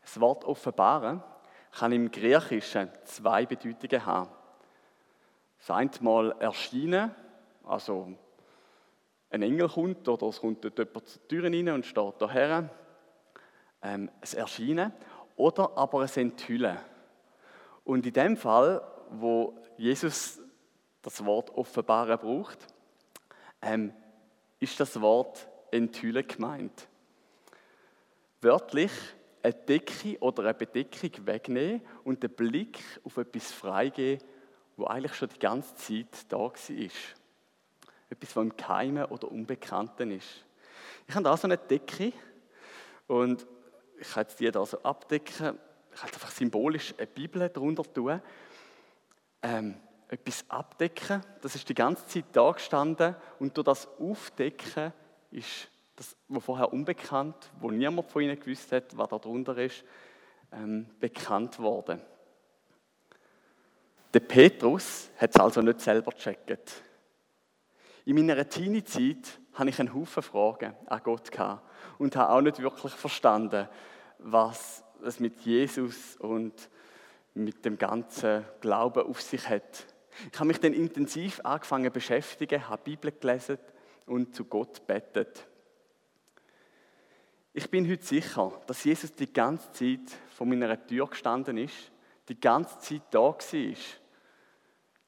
Das 0.01 0.19
Wort 0.19 0.43
offenbaren 0.45 1.23
kann 1.71 1.91
im 1.91 2.11
Griechischen 2.11 2.89
zwei 3.03 3.45
Bedeutungen 3.45 4.05
haben. 4.05 4.29
Das 5.57 5.71
eine 5.71 5.89
Mal 6.01 6.35
erscheinen, 6.39 7.13
also 7.63 8.15
ein 9.29 9.41
Engel 9.41 9.67
kommt 9.67 10.07
oder 10.07 10.27
es 10.27 10.39
kommt 10.39 10.63
jemand 10.63 11.07
zur 11.07 11.27
Tür 11.27 11.43
rein 11.43 11.69
und 11.69 11.85
steht 11.85 12.13
daher. 12.19 12.69
Ähm, 13.85 14.09
es 14.19 14.33
Erscheinen 14.33 14.91
oder 15.35 15.77
aber 15.77 16.01
es 16.01 16.17
Enthüllen. 16.17 16.77
Und 17.83 18.03
in 18.07 18.13
dem 18.13 18.35
Fall, 18.35 18.81
wo 19.11 19.55
Jesus 19.77 20.39
das 21.03 21.23
Wort 21.23 21.51
offenbaren 21.51 22.17
braucht, 22.17 22.65
ähm, 23.61 23.93
ist 24.59 24.79
das 24.79 24.99
Wort 24.99 25.47
enthüllen 25.69 26.27
gemeint. 26.27 26.87
Wörtlich 28.41 28.91
eine 29.43 29.53
Decke 29.53 30.17
oder 30.19 30.45
eine 30.45 30.55
Bedeckung 30.55 31.11
wegnehmen 31.27 31.81
und 32.03 32.23
den 32.23 32.31
Blick 32.31 32.79
auf 33.03 33.17
etwas 33.17 33.51
freigeben, 33.51 34.25
wo 34.77 34.85
eigentlich 34.85 35.13
schon 35.13 35.29
die 35.29 35.37
ganze 35.37 35.75
Zeit 35.75 36.25
da 36.29 36.39
war. 36.39 36.51
Etwas, 38.09 38.35
was 38.35 38.43
im 38.43 38.57
Keimen 38.57 39.05
oder 39.05 39.31
Unbekannten 39.31 40.09
ist. 40.09 40.43
Ich 41.07 41.13
habe 41.13 41.23
da 41.23 41.37
so 41.37 41.45
eine 41.45 41.59
Decke 41.59 42.13
und 43.07 43.45
ich 43.99 44.11
kann 44.11 44.23
jetzt 44.23 44.39
die 44.39 44.49
da 44.51 44.65
so 44.65 44.81
abdecken. 44.83 45.57
Ich 45.93 45.99
kann 46.01 46.09
einfach 46.09 46.31
symbolisch 46.31 46.93
eine 46.97 47.07
Bibel 47.07 47.49
darunter 47.49 47.83
tun. 47.83 48.21
Ähm, 49.41 49.75
etwas 50.07 50.45
abdecken, 50.49 51.21
das 51.41 51.55
ist 51.55 51.67
die 51.67 51.73
ganze 51.73 52.05
Zeit 52.05 52.25
da 52.31 52.51
gestanden 52.51 53.15
und 53.39 53.57
durch 53.57 53.65
das 53.65 53.87
Aufdecken 53.99 54.93
ist 55.31 55.67
das, 55.95 56.15
was 56.27 56.43
vorher 56.43 56.71
unbekannt, 56.71 57.35
wo 57.59 57.71
niemand 57.71 58.11
von 58.11 58.21
ihnen 58.21 58.39
gewusst 58.39 58.71
hat, 58.71 58.95
was 58.95 59.09
da 59.09 59.17
drunter 59.17 59.57
ist, 59.57 59.83
ähm, 60.51 60.87
bekannt 60.99 61.57
worden. 61.59 62.01
Der 64.13 64.19
Petrus 64.19 65.09
hat 65.17 65.31
es 65.31 65.41
also 65.41 65.61
nicht 65.61 65.81
selber 65.81 66.11
gecheckt. 66.11 66.83
In 68.05 68.15
meiner 68.15 68.47
Teenie-Zeit 68.47 69.39
hatte 69.55 69.69
ich 69.69 69.79
einen 69.79 69.93
Haufen 69.93 70.21
Fragen 70.21 70.75
an 70.85 71.01
Gott 71.03 71.31
gehabt 71.31 71.63
und 71.97 72.15
habe 72.15 72.31
auch 72.31 72.41
nicht 72.41 72.61
wirklich 72.61 72.93
verstanden, 72.93 73.67
was 74.19 74.83
es 75.03 75.19
mit 75.19 75.41
Jesus 75.41 76.15
und 76.17 76.69
mit 77.33 77.65
dem 77.65 77.77
ganzen 77.77 78.45
Glauben 78.61 79.05
auf 79.05 79.21
sich 79.21 79.49
hat. 79.49 79.85
Ich 80.31 80.39
habe 80.39 80.47
mich 80.47 80.59
dann 80.59 80.73
intensiv 80.73 81.41
angefangen 81.43 81.85
zu 81.85 81.91
beschäftigen, 81.91 82.69
habe 82.69 82.83
Bibel 82.83 83.11
gelesen 83.11 83.57
und 84.05 84.35
zu 84.35 84.45
Gott 84.45 84.85
betet. 84.87 85.45
Ich 87.53 87.69
bin 87.69 87.89
heute 87.89 88.05
sicher, 88.05 88.51
dass 88.67 88.83
Jesus 88.83 89.13
die 89.15 89.31
ganze 89.31 89.71
Zeit 89.71 90.17
vor 90.29 90.45
meiner 90.45 90.85
Tür 90.85 91.07
gestanden 91.07 91.57
ist, 91.57 91.91
die 92.27 92.39
ganze 92.39 92.77
Zeit 92.79 93.03
da 93.11 93.19
war 93.19 93.53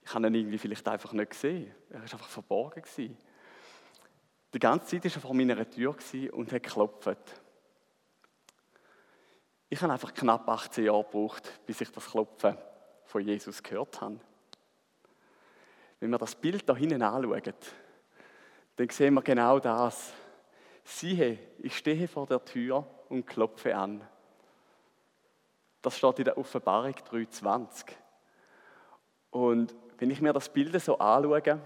ich 0.08 0.14
habe 0.14 0.28
ihn 0.28 0.36
irgendwie 0.36 0.58
vielleicht 0.58 0.88
einfach 0.88 1.12
nicht 1.12 1.32
gesehen. 1.32 1.70
Er 1.90 1.96
war 1.96 2.04
einfach 2.04 2.30
verborgen. 2.30 2.82
Gewesen. 2.82 3.18
Die 4.58 4.62
ganze 4.62 5.00
Zeit 5.00 5.06
war 5.06 5.12
er 5.14 5.22
vor 5.22 5.36
meiner 5.36 5.70
Tür 5.70 5.96
und 6.32 6.52
hat 6.52 6.64
geklopft. 6.64 7.20
Ich 9.70 9.80
habe 9.84 9.94
einfach 9.94 10.12
knapp 10.16 10.50
18 10.50 10.84
Jahre 10.84 11.04
gebraucht, 11.04 11.60
bis 11.68 11.80
ich 11.80 11.92
das 11.92 12.10
Klopfen 12.10 12.58
von 13.06 13.22
Jesus 13.22 13.62
gehört 13.62 14.02
habe. 14.02 14.20
Wenn 16.00 16.10
wir 16.10 16.18
das 16.18 16.34
Bild 16.34 16.68
da 16.68 16.76
hinten 16.76 17.04
anschauen, 17.04 17.54
dann 18.78 18.90
sehen 18.90 19.14
wir 19.14 19.22
genau 19.22 19.60
das. 19.60 20.12
Siehe, 20.84 21.38
ich 21.60 21.78
stehe 21.78 22.08
vor 22.08 22.26
der 22.26 22.44
Tür 22.44 22.84
und 23.10 23.28
klopfe 23.28 23.76
an. 23.76 24.02
Das 25.84 26.00
steht 26.00 26.18
in 26.18 26.26
der 26.26 26.38
Offenbarung 26.40 26.96
3,20. 26.96 27.92
Und 29.30 29.76
wenn 30.00 30.10
ich 30.10 30.20
mir 30.20 30.34
das 30.34 30.50
Bild 30.50 30.82
so 30.82 30.98
anschaue 30.98 31.62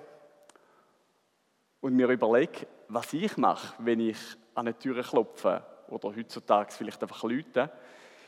und 1.80 1.96
mir 1.96 2.08
überlege, 2.10 2.68
was 2.94 3.14
ich 3.14 3.38
mache, 3.38 3.74
wenn 3.80 4.02
ich 4.02 4.18
an 4.54 4.68
eine 4.68 4.78
Tür 4.78 5.02
klopfe 5.02 5.64
oder 5.88 6.14
heutzutage 6.16 6.72
vielleicht 6.72 7.02
einfach 7.02 7.24
lüte, 7.24 7.72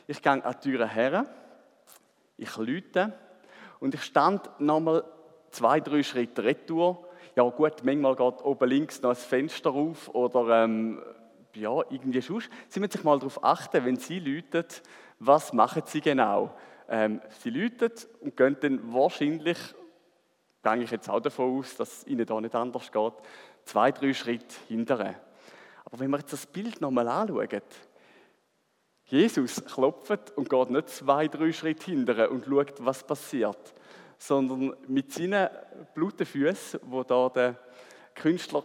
ich 0.06 0.22
gehe 0.22 0.32
an 0.32 0.42
die 0.42 0.70
Tür 0.70 0.86
her, 0.86 1.26
ich 2.36 2.56
lüte 2.56 3.12
Und 3.80 3.94
ich 3.94 4.02
stand 4.02 4.48
nochmal 4.58 5.04
zwei, 5.50 5.80
drei 5.80 6.02
Schritte 6.02 6.42
retour. 6.42 7.06
Ja 7.36 7.42
gut, 7.44 7.84
manchmal 7.84 8.16
geht 8.16 8.44
oben 8.44 8.68
links 8.68 9.02
noch 9.02 9.10
ein 9.10 9.16
Fenster 9.16 9.70
auf 9.70 10.08
oder 10.14 10.64
ähm, 10.64 11.02
ja, 11.54 11.82
irgendwie 11.90 12.20
sonst. 12.20 12.48
Sie 12.68 12.80
müssen 12.80 12.92
sich 12.92 13.04
mal 13.04 13.18
darauf 13.18 13.44
achten, 13.44 13.84
wenn 13.84 13.96
Sie 13.96 14.18
läuten, 14.18 14.64
was 15.18 15.52
machen 15.52 15.82
Sie 15.86 16.00
genau? 16.00 16.54
Ähm, 16.88 17.20
sie 17.40 17.50
läuten 17.50 17.92
und 18.20 18.36
gehen 18.36 18.56
dann 18.60 18.92
wahrscheinlich, 18.92 19.58
gehe 20.62 20.82
ich 20.82 20.90
jetzt 20.90 21.08
auch 21.08 21.20
davon 21.20 21.58
aus, 21.58 21.76
dass 21.76 21.98
es 21.98 22.06
Ihnen 22.06 22.26
da 22.26 22.40
nicht 22.40 22.54
anders 22.54 22.90
geht, 22.90 23.14
zwei, 23.64 23.92
drei 23.92 24.12
Schritte 24.12 24.54
hindern. 24.68 25.16
Aber 25.84 26.00
wenn 26.00 26.10
wir 26.10 26.18
jetzt 26.18 26.32
das 26.32 26.46
Bild 26.46 26.80
nochmal 26.80 27.08
anschauen, 27.08 27.62
Jesus 29.06 29.64
klopft 29.64 30.32
und 30.36 30.48
geht 30.48 30.70
nicht 30.70 30.88
zwei, 30.88 31.28
drei 31.28 31.52
Schritte 31.52 31.86
hinterher 31.86 32.30
und 32.30 32.46
schaut, 32.46 32.84
was 32.84 33.06
passiert, 33.06 33.74
sondern 34.18 34.74
mit 34.86 35.12
seinen 35.12 35.48
blutigen 35.94 36.26
Füßen, 36.26 36.80
wo 36.84 37.02
da 37.02 37.28
der 37.28 37.58
Künstler 38.14 38.64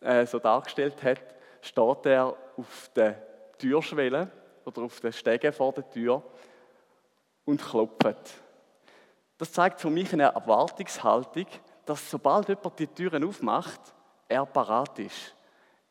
äh, 0.00 0.26
so 0.26 0.38
dargestellt 0.38 1.02
hat, 1.02 1.22
steht 1.62 2.06
er 2.06 2.36
auf 2.56 2.90
der 2.94 3.56
Türschwelle 3.56 4.30
oder 4.64 4.82
auf 4.82 5.00
den 5.00 5.12
Stegen 5.12 5.52
vor 5.52 5.72
der 5.72 5.88
Tür 5.88 6.22
und 7.44 7.62
klopft. 7.62 8.34
Das 9.38 9.52
zeigt 9.52 9.80
für 9.80 9.90
mich 9.90 10.12
eine 10.12 10.24
Erwartungshaltung, 10.24 11.46
dass 11.86 12.10
sobald 12.10 12.48
jemand 12.48 12.78
die 12.78 12.86
Türen 12.88 13.24
aufmacht, 13.24 13.80
er 14.28 14.46
parat 14.46 14.98
ist. 14.98 15.34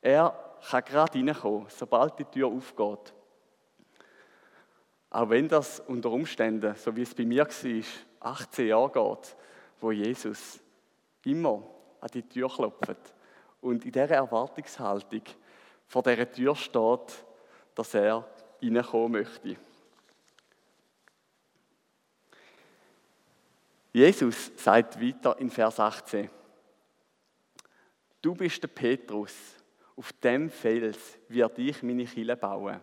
Er 0.02 0.34
kann 0.70 0.86
gerade 0.86 1.18
reinkommen, 1.18 1.68
sobald 1.70 2.20
die 2.20 2.26
Tür 2.26 2.48
aufgeht. 2.48 3.14
Auch 5.10 5.30
wenn 5.30 5.48
das 5.48 5.80
unter 5.82 6.12
Umständen, 6.12 6.76
so 6.76 6.96
wie 6.96 7.02
es 7.02 7.16
bei 7.16 7.26
mir 7.26 7.46
war, 7.46 8.32
18 8.32 8.68
Jahre 8.68 8.92
geht, 8.92 9.36
wo 9.80 9.92
Jesus 9.92 10.60
immer 11.24 11.64
an 12.00 12.10
die 12.14 12.24
Tür 12.24 12.50
klopft 12.50 12.98
und 13.62 13.86
in 13.86 13.92
dieser 13.92 14.10
Erwartungshaltung 14.10 15.22
vor 15.88 16.04
dieser 16.04 16.32
Tür 16.32 16.56
steht, 16.56 17.26
dass 17.74 17.94
er 17.94 18.28
reinkommen 18.62 19.12
möchte. 19.14 19.56
Jesus 23.94 24.52
sagt 24.58 25.02
weiter 25.02 25.40
in 25.40 25.50
Vers 25.50 25.80
18, 25.80 26.30
Du 28.22 28.34
bist 28.34 28.62
der 28.64 28.68
Petrus, 28.68 29.56
auf 29.96 30.14
dem 30.14 30.50
Fels 30.50 31.18
werde 31.28 31.62
ich 31.62 31.84
meine 31.84 32.06
Kille 32.06 32.36
bauen. 32.36 32.80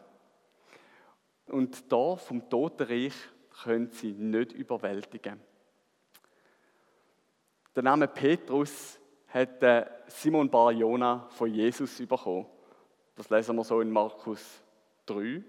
Und 1.46 1.90
da 1.92 2.16
vom 2.16 2.48
Totenreich 2.48 3.14
können 3.62 3.90
sie 3.90 4.12
nicht 4.12 4.52
überwältigen. 4.52 5.40
Der 7.74 7.82
Name 7.82 8.08
Petrus 8.08 8.98
hat 9.28 9.62
äh, 9.62 9.84
Simon 10.06 10.48
Bar 10.48 10.72
Jona 10.72 11.28
von 11.30 11.52
Jesus 11.52 11.98
bekommen. 11.98 12.46
Das 13.16 13.30
lesen 13.30 13.56
wir 13.56 13.64
so 13.64 13.80
in 13.80 13.90
Markus 13.90 14.62
3. 15.06 15.42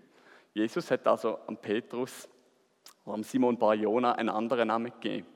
Jesus 0.54 0.90
hat 0.90 1.06
also 1.08 1.40
am 1.48 1.58
Petrus 1.58 2.28
oder 3.06 3.14
am 3.14 3.24
Simon 3.24 3.58
Bar 3.58 3.76
Jona 3.76 4.14
einen 4.14 4.30
anderen 4.30 4.68
Namen 4.68 4.92
gegeben. 4.92 5.28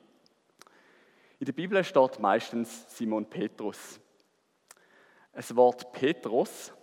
In 1.39 1.46
der 1.46 1.53
Bibel 1.53 1.84
steht 1.84 2.20
meistens 2.20 2.98
Simon 2.98 3.25
Petrus. 3.25 4.00
Das 5.39 5.55
Wort 5.55 5.93
Petrus 5.93 6.74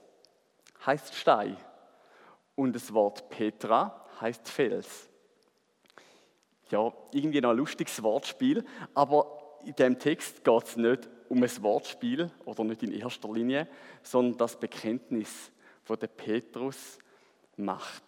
heißt 0.87 1.15
Stein 1.15 1.59
und 2.55 2.75
das 2.75 2.91
Wort 2.95 3.29
Petra 3.29 4.03
heißt 4.19 4.49
Fels. 4.49 5.11
Ja, 6.71 6.91
irgendwie 7.13 7.43
noch 7.43 7.51
ein 7.51 7.59
lustiges 7.59 8.03
Wortspiel, 8.03 8.65
aber 8.95 9.59
in 9.63 9.75
dem 9.75 9.99
Text 9.99 10.43
geht 10.43 10.65
es 10.65 10.77
nicht 10.79 11.07
um 11.29 11.43
ein 11.43 11.63
Wortspiel 11.63 12.31
oder 12.47 12.65
nicht 12.65 12.83
in 12.83 12.93
erster 12.93 13.31
Linie, 13.31 13.69
sondern 14.03 14.39
das 14.39 14.59
Bekenntnis, 14.59 15.53
das 15.87 15.99
der 15.99 16.07
Petrus 16.07 16.97
macht. 17.59 18.05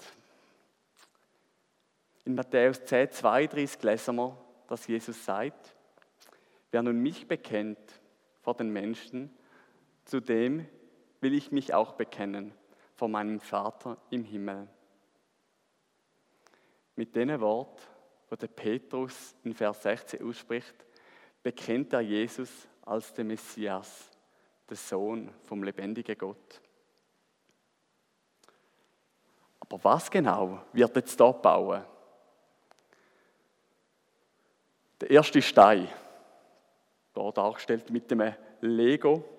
In 2.25 2.35
Matthäus 2.35 2.83
10, 2.87 3.12
32 3.12 3.83
lesen 3.83 4.16
wir, 4.16 4.38
dass 4.66 4.87
Jesus 4.87 5.22
sagt, 5.22 5.75
wer 6.70 6.83
nun 6.83 7.03
mich 7.03 7.29
bekennt 7.29 8.01
vor 8.40 8.55
den 8.55 8.70
Menschen, 8.70 9.31
zu 10.09 10.21
dem 10.21 10.66
will 11.21 11.35
ich 11.35 11.53
mich 11.53 11.75
auch 11.75 11.92
bekennen 11.92 12.53
vor 12.94 13.09
meinem 13.09 13.40
Vater 13.40 13.99
im 14.11 14.25
Himmel. 14.25 14.66
Mit 16.97 17.14
dem 17.14 17.40
Wort, 17.40 17.87
wo 18.29 18.35
der 18.35 18.49
Petrus 18.49 19.37
in 19.44 19.55
Vers 19.55 19.83
16 19.83 20.27
ausspricht, 20.27 20.75
bekennt 21.42 21.92
er 21.92 22.01
Jesus 22.01 22.66
als 22.87 23.12
den 23.12 23.29
Messias, 23.29 24.11
den 24.68 24.77
Sohn 24.77 25.31
vom 25.44 25.62
lebendigen 25.62 26.16
Gott. 26.16 26.61
Aber 29.61 29.85
was 29.85 30.11
genau 30.11 30.62
wird 30.73 30.97
jetzt 30.97 31.21
da 31.21 31.31
bauen? 31.31 31.85
Der 35.03 35.11
erste 35.11 35.42
Stein, 35.42 35.87
da 37.12 37.31
dargestellt 37.31 37.90
mit 37.90 38.11
dem 38.11 38.33
Lego. 38.62 39.38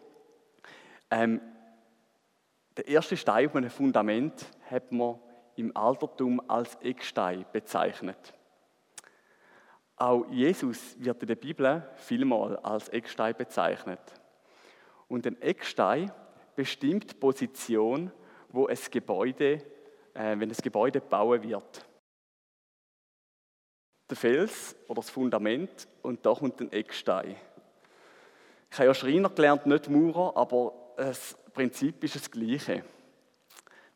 Ähm, 1.12 1.42
der 2.78 2.88
erste 2.88 3.18
Stein 3.18 3.48
auf 3.48 3.56
einem 3.56 3.70
Fundament 3.70 4.46
hat 4.70 4.92
man 4.92 5.20
im 5.56 5.76
Altertum 5.76 6.42
als 6.50 6.76
Eckstein 6.76 7.46
bezeichnet. 7.52 8.34
Auch 9.98 10.26
Jesus 10.30 10.96
wird 10.98 11.22
in 11.22 11.28
der 11.28 11.36
Bibel 11.36 11.84
vielmal 11.98 12.56
als 12.58 12.88
Eckstein 12.88 13.36
bezeichnet. 13.36 14.00
Und 15.10 15.28
ein 15.28 15.42
Eckstein 15.42 16.10
bestimmt 16.56 17.12
die 17.12 17.16
Position, 17.16 18.12
wo 18.48 18.70
es 18.70 18.90
Gebäude, 18.90 19.62
äh, 20.14 20.40
wenn 20.40 20.48
das 20.48 20.62
Gebäude 20.62 21.02
bauen 21.02 21.44
wird. 21.44 21.86
Der 24.10 24.16
Fels 24.16 24.76
oder 24.88 25.02
das 25.02 25.10
Fundament 25.10 25.88
und 26.02 26.26
da 26.26 26.34
kommt 26.34 26.62
ein 26.62 26.72
Eckstein. 26.72 27.36
Ich 28.72 28.78
habe 28.78 28.88
ja 28.88 28.94
Schreiner 28.94 29.30
gelernt, 29.30 29.66
nicht 29.66 29.90
Maurer, 29.90 30.38
aber 30.38 30.79
das 31.00 31.38
Prinzip 31.54 32.04
ist 32.04 32.16
das 32.16 32.30
gleiche. 32.30 32.84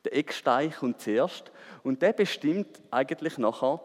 Der 0.06 0.16
Eckstein 0.16 0.72
kommt 0.72 1.02
zuerst 1.02 1.52
und 1.84 2.02
der 2.02 2.14
bestimmt 2.14 2.82
eigentlich 2.92 3.38
nachher 3.38 3.82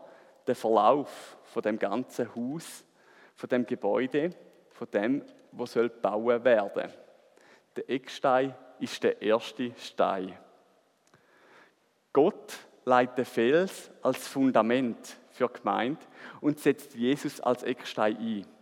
den 0.47 0.55
Verlauf 0.55 1.37
von 1.45 1.63
dem 1.63 1.79
ganzen 1.79 2.33
Haus, 2.35 2.85
von 3.35 3.49
dem 3.49 3.67
Gebäude, 3.67 4.31
von 4.71 4.89
dem, 4.93 5.25
wo 5.53 5.67
soll 5.67 5.89
bauen 5.89 6.45
werden. 6.45 6.93
Der 7.77 7.91
Eckstein 7.91 8.55
ist 8.79 9.03
der 9.03 9.21
erste 9.21 9.73
Stein. 9.77 10.37
Gott 12.13 12.57
leitet 12.85 13.19
den 13.19 13.25
Fels 13.25 13.91
als 14.03 14.29
Fundament 14.29 15.17
für 15.31 15.49
die 15.49 15.59
Gemeinde 15.59 16.01
und 16.41 16.59
setzt 16.59 16.95
Jesus 16.95 17.41
als 17.41 17.63
Eckstein 17.63 18.17
ein. 18.17 18.58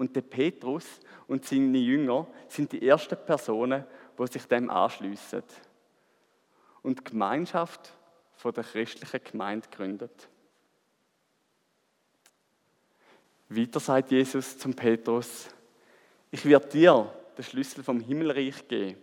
Und 0.00 0.16
der 0.16 0.22
Petrus 0.22 0.86
und 1.28 1.44
seine 1.44 1.76
Jünger 1.76 2.26
sind 2.48 2.72
die 2.72 2.88
ersten 2.88 3.18
Personen, 3.22 3.84
die 4.18 4.26
sich 4.28 4.46
dem 4.46 4.70
anschliessen 4.70 5.42
und 6.80 7.00
die 7.00 7.04
Gemeinschaft 7.04 7.92
von 8.34 8.54
der 8.54 8.64
christlichen 8.64 9.20
Gemeinde 9.22 9.68
gründet. 9.70 10.30
Weiter 13.50 13.78
sagt 13.78 14.10
Jesus 14.10 14.56
zum 14.56 14.72
Petrus, 14.72 15.50
ich 16.30 16.46
werde 16.46 16.68
dir 16.68 17.14
den 17.36 17.44
Schlüssel 17.44 17.84
vom 17.84 18.00
Himmelreich 18.00 18.66
geben 18.68 18.96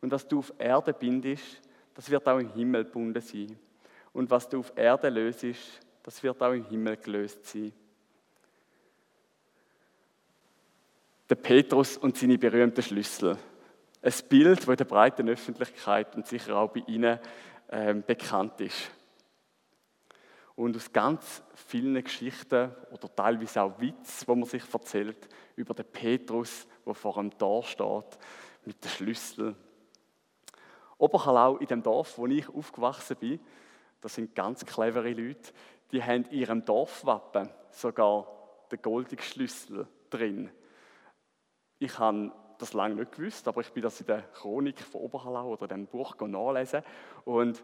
und 0.00 0.12
was 0.12 0.26
du 0.26 0.38
auf 0.38 0.54
Erde 0.56 0.94
bindest, 0.94 1.60
das 1.92 2.08
wird 2.08 2.26
auch 2.26 2.38
im 2.38 2.54
Himmel 2.54 2.86
gebunden 2.86 3.20
sein. 3.20 3.58
Und 4.14 4.30
was 4.30 4.48
du 4.48 4.60
auf 4.60 4.72
Erde 4.76 5.10
löst, 5.10 5.44
das 6.02 6.22
wird 6.22 6.40
auch 6.42 6.52
im 6.52 6.64
Himmel 6.64 6.96
gelöst 6.96 7.44
sein. 7.44 7.74
Der 11.32 11.36
Petrus 11.36 11.96
und 11.96 12.14
seine 12.18 12.36
berühmten 12.36 12.82
Schlüssel. 12.82 13.38
Ein 14.02 14.12
Bild, 14.28 14.58
das 14.58 14.68
in 14.68 14.76
der 14.76 14.84
breiten 14.84 15.28
Öffentlichkeit 15.30 16.14
und 16.14 16.26
sicher 16.26 16.58
auch 16.58 16.68
bei 16.68 16.82
Ihnen 16.86 17.18
ähm, 17.70 18.04
bekannt 18.06 18.60
ist. 18.60 18.90
Und 20.54 20.76
aus 20.76 20.92
ganz 20.92 21.42
vielen 21.54 22.04
Geschichten 22.04 22.70
oder 22.90 23.16
teilweise 23.16 23.62
auch 23.62 23.80
Witz, 23.80 24.28
wo 24.28 24.34
man 24.34 24.46
sich 24.46 24.62
erzählt, 24.70 25.26
über 25.56 25.72
den 25.72 25.86
Petrus, 25.86 26.66
der 26.84 26.92
vor 26.92 27.16
einem 27.16 27.30
Tor 27.38 27.64
steht, 27.64 28.18
mit 28.66 28.84
den 28.84 28.90
Schlüsseln. 28.90 29.56
Oberhallau, 30.98 31.56
in 31.56 31.66
dem 31.66 31.82
Dorf, 31.82 32.18
wo 32.18 32.26
ich 32.26 32.46
aufgewachsen 32.46 33.16
bin, 33.16 33.40
das 34.02 34.16
sind 34.16 34.34
ganz 34.34 34.66
clevere 34.66 35.14
Leute, 35.14 35.50
die 35.92 36.04
haben 36.04 36.26
in 36.26 36.40
ihrem 36.40 36.62
Dorfwappen 36.66 37.48
sogar 37.70 38.26
den 38.70 38.82
goldenen 38.82 39.22
Schlüssel 39.22 39.86
drin. 40.10 40.50
Ich 41.82 41.98
habe 41.98 42.30
das 42.58 42.74
lange 42.74 42.94
nicht 42.94 43.10
gewusst, 43.10 43.48
aber 43.48 43.60
ich 43.60 43.72
bin 43.72 43.82
das 43.82 44.00
in 44.00 44.06
der 44.06 44.22
Chronik 44.22 44.78
von 44.78 45.00
Oberhallau 45.00 45.48
oder 45.48 45.66
dem 45.66 45.88
Buch 45.88 46.14
nachlesen. 46.20 46.84
Und 47.24 47.60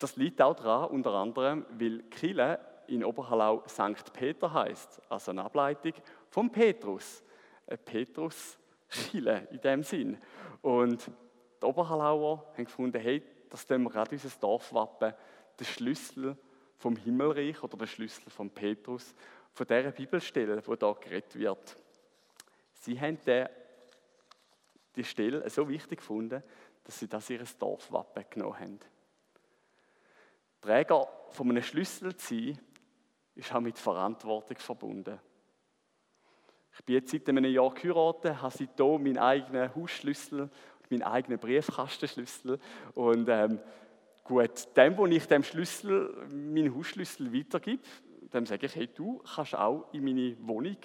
das 0.00 0.16
liegt 0.16 0.42
auch 0.42 0.56
daran, 0.56 0.90
unter 0.90 1.12
anderem, 1.12 1.64
weil 1.70 2.02
Kille 2.10 2.58
in 2.88 3.04
Oberhallau 3.04 3.62
St. 3.68 4.12
Peter 4.12 4.52
heißt, 4.52 5.00
also 5.08 5.30
eine 5.30 5.44
Ableitung 5.44 5.92
vom 6.30 6.50
Petrus. 6.50 7.22
Ein 7.68 7.78
Petrus 7.78 8.58
Chile 8.88 9.46
in 9.52 9.60
dem 9.60 9.84
Sinn. 9.84 10.18
Und 10.60 11.08
die 11.62 11.64
Oberhallauer 11.64 12.44
haben 12.54 12.64
gefunden, 12.64 13.00
hey, 13.00 13.22
das 13.48 13.64
tun 13.64 13.84
wir 13.84 13.90
gerade 13.90 14.10
unser 14.10 14.30
Dorfwappen, 14.40 15.14
den 15.60 15.64
Schlüssel 15.64 16.36
vom 16.76 16.96
Himmelreich 16.96 17.62
oder 17.62 17.76
den 17.76 17.86
Schlüssel 17.86 18.30
von 18.30 18.50
Petrus, 18.50 19.14
von 19.52 19.64
dieser 19.64 19.92
Bibelstelle, 19.92 20.60
wo 20.66 20.74
da 20.74 20.92
geredet 20.92 21.36
wird. 21.36 21.76
Sie 22.78 23.00
haben 23.00 23.18
den, 23.24 23.48
die 24.96 25.04
Stelle 25.04 25.48
so 25.50 25.68
wichtig 25.68 25.98
gefunden, 25.98 26.42
dass 26.84 26.98
sie 26.98 27.08
das 27.08 27.28
ihr 27.30 27.44
Dorfwappen 27.58 28.24
genommen 28.30 28.58
haben. 28.58 28.78
Träger 30.60 31.08
von 31.30 31.50
einem 31.50 31.62
Schlüssel 31.62 32.16
zu 32.16 32.34
sein, 32.34 32.58
ist 33.34 33.54
auch 33.54 33.60
mit 33.60 33.78
Verantwortung 33.78 34.56
verbunden. 34.56 35.20
Ich 36.72 36.84
bin 36.84 36.96
jetzt 36.96 37.10
seit 37.10 37.28
einem 37.28 37.44
Jahr 37.44 37.72
geheiratet, 37.74 38.40
habe 38.40 38.56
seitdem 38.56 39.02
meinen 39.02 39.18
eigenen 39.18 39.74
Hausschlüssel, 39.74 40.50
meinen 40.90 41.02
eigenen 41.02 41.38
Briefkastenschlüssel 41.38 42.58
und 42.94 43.28
ähm, 43.28 43.60
gut, 44.24 44.76
dem, 44.76 44.96
wo 44.96 45.06
ich 45.06 45.26
dem 45.26 45.42
Schlüssel, 45.42 46.26
meinen 46.28 46.74
Hausschlüssel 46.74 47.32
weitergebe, 47.32 47.82
dem 48.32 48.46
sage 48.46 48.66
ich, 48.66 48.74
hey, 48.74 48.88
du 48.88 49.18
kannst 49.18 49.54
auch 49.54 49.92
in 49.92 50.04
meine 50.04 50.36
Wohnung, 50.40 50.76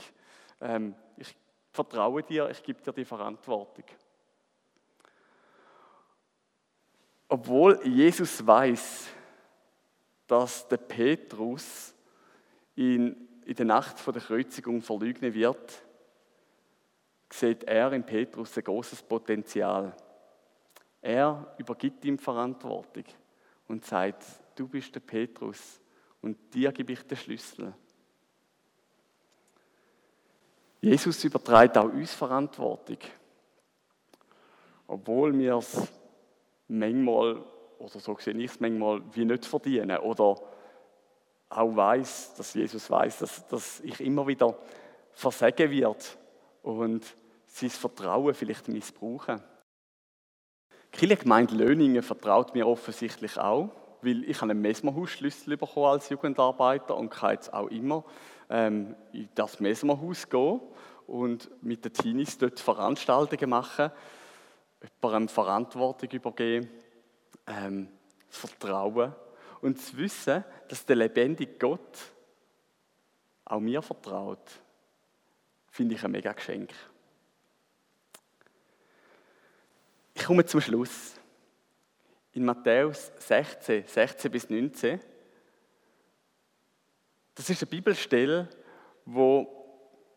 ähm, 0.62 0.96
ich 1.18 1.36
vertraue 1.74 2.24
dir, 2.24 2.50
ich 2.50 2.64
gebe 2.64 2.82
dir 2.82 2.94
die 2.94 3.04
Verantwortung. 3.04 3.86
Obwohl 7.28 7.86
Jesus 7.86 8.46
weiß, 8.46 9.08
dass 10.28 10.68
der 10.68 10.78
Petrus 10.78 11.94
ihn 12.76 13.28
in 13.46 13.56
der 13.56 13.66
Nacht 13.66 14.00
vor 14.00 14.14
der 14.14 14.22
Kreuzigung 14.22 14.82
verleugnen 14.82 15.34
wird, 15.34 15.84
sieht 17.32 17.64
er 17.64 17.92
in 17.92 18.06
Petrus 18.06 18.56
ein 18.56 18.64
großes 18.64 19.02
Potenzial. 19.02 19.96
Er 21.02 21.56
übergibt 21.58 22.06
ihm 22.06 22.20
Verantwortung 22.20 23.06
und 23.68 23.84
sagt, 23.84 24.24
du 24.56 24.68
bist 24.68 24.94
der 24.94 25.00
Petrus 25.00 25.82
und 26.22 26.38
dir 26.54 26.72
gebe 26.72 26.94
ich 26.94 27.02
den 27.02 27.18
Schlüssel. 27.18 27.74
Jesus 30.84 31.24
überträgt 31.24 31.78
auch 31.78 31.86
uns 31.86 32.14
Verantwortung, 32.14 32.98
obwohl 34.86 35.40
wir 35.40 35.56
es 35.56 35.88
manchmal, 36.68 37.42
oder 37.80 38.00
so 38.00 38.18
sehe 38.20 38.34
ich 38.34 38.52
es 38.52 38.60
manchmal, 38.60 39.02
wie 39.14 39.24
nicht 39.24 39.46
verdienen 39.46 39.98
oder 40.00 40.36
auch 41.48 41.76
weiß, 41.76 42.34
dass 42.36 42.54
Jesus 42.54 42.90
weiß, 42.90 43.20
dass, 43.20 43.48
dass 43.48 43.80
ich 43.80 44.02
immer 44.02 44.28
wieder 44.28 44.58
versagen 45.14 45.72
wird 45.72 46.18
und 46.64 47.06
sein 47.48 47.70
Vertrauen 47.70 48.34
vielleicht 48.34 48.68
missbrauchen. 48.68 49.42
Die 50.92 50.98
Kirchengemeinde 50.98 51.56
Löningen 51.56 52.04
vertraut 52.04 52.54
mir 52.54 52.68
offensichtlich 52.68 53.38
auch, 53.38 53.70
weil 54.04 54.24
ich 54.24 54.42
einen 54.42 54.62
Mesmerhausschlüssel 54.62 55.58
bekommen 55.58 55.88
als 55.88 56.10
Jugendarbeiter 56.10 56.96
und 56.96 57.10
kann 57.10 57.32
jetzt 57.32 57.54
auch 57.54 57.68
immer 57.68 58.04
ähm, 58.50 58.96
in 59.12 59.30
das 59.36 59.60
Mesmerhaus 59.60 60.30
gehen 60.30 60.62
und 61.08 61.50
mit 61.64 61.86
den 61.86 61.94
Teenies 61.94 62.38
dort 62.38 62.60
Veranstaltungen 62.60 63.50
machen, 63.50 63.92
jemandem 65.02 65.30
Verantwortung 65.30 66.10
übergeben, 66.12 66.70
ähm, 67.48 67.90
Vertrauen 68.30 69.14
und 69.62 69.80
zu 69.80 69.98
wissen, 69.98 70.44
dass 70.68 70.86
der 70.86 70.96
lebendige 70.96 71.54
Gott 71.58 71.98
auch 73.46 73.60
mir 73.60 73.82
vertraut, 73.82 74.52
finde 75.70 75.96
ich 75.96 76.04
ein 76.04 76.12
mega 76.12 76.32
Geschenk. 76.32 76.74
Ich 80.14 80.24
komme 80.26 80.46
zum 80.46 80.62
Schluss. 80.62 81.16
In 82.34 82.46
Matthäus 82.46 83.12
16, 83.20 83.86
16 83.86 84.32
bis 84.32 84.50
19, 84.50 85.00
das 87.36 87.50
ist 87.50 87.62
eine 87.62 87.70
Bibelstelle, 87.70 88.50
wo, 89.06 89.48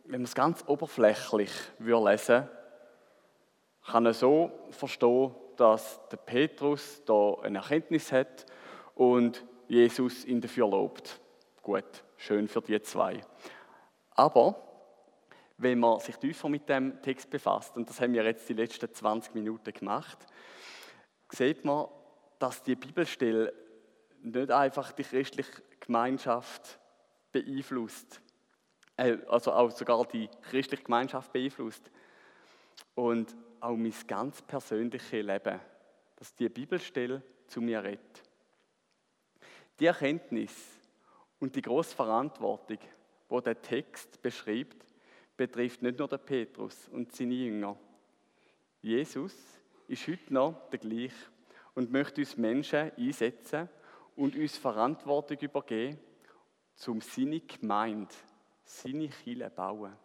wenn 0.04 0.20
man 0.20 0.24
es 0.24 0.34
ganz 0.34 0.64
oberflächlich 0.66 1.50
lesen 1.78 1.88
würde, 1.88 2.50
kann 3.84 4.02
man 4.02 4.14
so 4.14 4.50
verstehen, 4.70 5.34
dass 5.56 6.00
der 6.08 6.16
Petrus 6.16 7.02
da 7.04 7.34
eine 7.42 7.58
Erkenntnis 7.58 8.10
hat 8.12 8.46
und 8.94 9.44
Jesus 9.68 10.24
ihn 10.24 10.40
dafür 10.40 10.68
lobt. 10.68 11.20
Gut, 11.62 12.04
schön 12.16 12.48
für 12.48 12.62
die 12.62 12.80
zwei. 12.80 13.20
Aber 14.12 14.62
wenn 15.58 15.78
man 15.78 16.00
sich 16.00 16.16
tiefer 16.16 16.48
mit 16.48 16.68
dem 16.68 17.00
Text 17.02 17.28
befasst, 17.28 17.76
und 17.76 17.88
das 17.88 18.00
haben 18.00 18.14
wir 18.14 18.24
jetzt 18.24 18.48
die 18.48 18.54
letzten 18.54 18.92
20 18.92 19.34
Minuten 19.34 19.72
gemacht, 19.72 20.18
sieht 21.30 21.64
man, 21.64 21.88
dass 22.38 22.62
die 22.62 22.74
Bibelstelle 22.74 23.52
nicht 24.22 24.50
einfach 24.50 24.92
die 24.92 25.04
christliche 25.04 25.62
Gemeinschaft 25.80 26.78
beeinflusst, 27.32 28.20
äh, 28.96 29.18
also 29.28 29.52
auch 29.52 29.70
sogar 29.70 30.04
die 30.06 30.28
christliche 30.42 30.84
Gemeinschaft 30.84 31.32
beeinflusst 31.32 31.90
und 32.94 33.34
auch 33.60 33.76
mein 33.76 33.94
ganz 34.06 34.42
persönliches 34.42 35.12
Leben, 35.12 35.60
dass 36.16 36.34
die 36.34 36.48
Bibelstelle 36.48 37.22
zu 37.46 37.60
mir 37.60 37.82
redet. 37.82 38.22
Die 39.78 39.86
Erkenntnis 39.86 40.52
und 41.38 41.54
die 41.54 41.62
große 41.62 41.94
Verantwortung, 41.94 42.78
wo 43.28 43.40
der 43.40 43.60
Text 43.60 44.20
beschreibt, 44.22 44.86
betrifft 45.36 45.82
nicht 45.82 45.98
nur 45.98 46.08
den 46.08 46.18
Petrus 46.18 46.88
und 46.88 47.14
seine 47.14 47.34
Jünger. 47.34 47.76
Jesus 48.80 49.34
ist 49.88 50.06
heute 50.08 50.32
noch 50.32 50.70
der 50.70 50.78
gleiche 50.78 51.14
und 51.76 51.92
möchte 51.92 52.22
uns 52.22 52.36
Menschen 52.36 52.90
einsetzen 52.96 53.68
und 54.16 54.34
uns 54.34 54.56
Verantwortung 54.56 55.38
übergeben, 55.38 56.00
um 56.86 57.00
seine 57.00 57.40
Gemeinde, 57.40 58.14
seine 58.64 59.08
Kirche 59.08 59.50
bauen. 59.50 59.96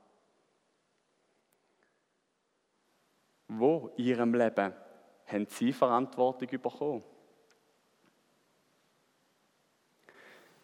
Wo 3.48 3.92
in 3.98 4.06
ihrem 4.06 4.34
Leben 4.34 4.74
haben 5.26 5.48
sie 5.48 5.74
Verantwortung 5.74 6.50
bekommen? 6.50 7.04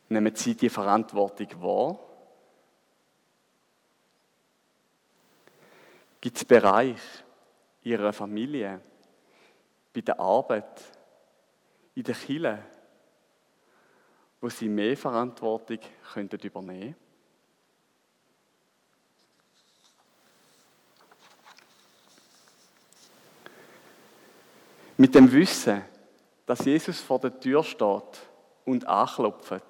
Nehmen 0.09 0.35
sie 0.35 0.55
die 0.55 0.69
Verantwortung 0.69 1.61
wahr 1.61 1.99
Gibt 6.19 6.37
es 6.37 6.45
Bereich 6.45 6.99
Ihrer 7.83 8.11
Familie, 8.11 8.81
bei 9.93 10.01
der 10.01 10.19
Arbeit, 10.19 10.96
in 11.97 12.03
der 12.03 12.13
Kirche, 12.13 12.63
wo 14.39 14.49
Sie 14.49 14.69
mehr 14.69 14.95
Verantwortung 14.95 15.79
könnten 16.13 16.39
übernehmen 16.39 16.95
Mit 24.99 25.13
dem 25.13 25.31
Wissen, 25.31 25.83
dass 26.45 26.65
Jesus 26.65 27.01
vor 27.01 27.19
der 27.19 27.39
Tür 27.39 27.63
steht 27.63 28.19
und 28.65 28.88
anklopft, 28.88 29.63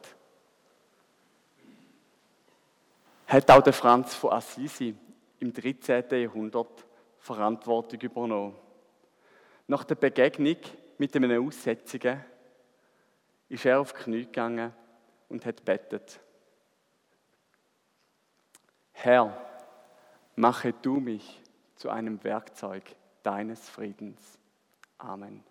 hat 3.28 3.52
auch 3.52 3.62
der 3.62 3.74
Franz 3.74 4.16
von 4.16 4.32
Assisi 4.32 4.96
im 5.40 5.54
13. 5.54 6.06
Jahrhundert 6.12 6.86
Verantwortung 7.20 8.00
übernommen. 8.00 8.56
Nach 9.68 9.84
der 9.84 9.96
Begegnung 9.96 10.58
mit 10.98 11.16
einem 11.16 11.46
Aussätzigen 11.46 12.24
ist 13.50 13.66
er 13.66 13.80
auf 13.80 13.94
die 13.94 14.00
Knie 14.00 14.26
gegangen 14.26 14.74
und 15.30 15.46
hat 15.46 15.64
bettet. 15.64 16.20
Herr, 18.92 19.46
mache 20.36 20.74
du 20.74 21.00
mich 21.00 21.42
zu 21.76 21.90
einem 21.90 22.24
Werkzeug 22.24 22.84
deines 23.24 23.70
Friedens. 23.70 24.40
Amen. 24.98 25.44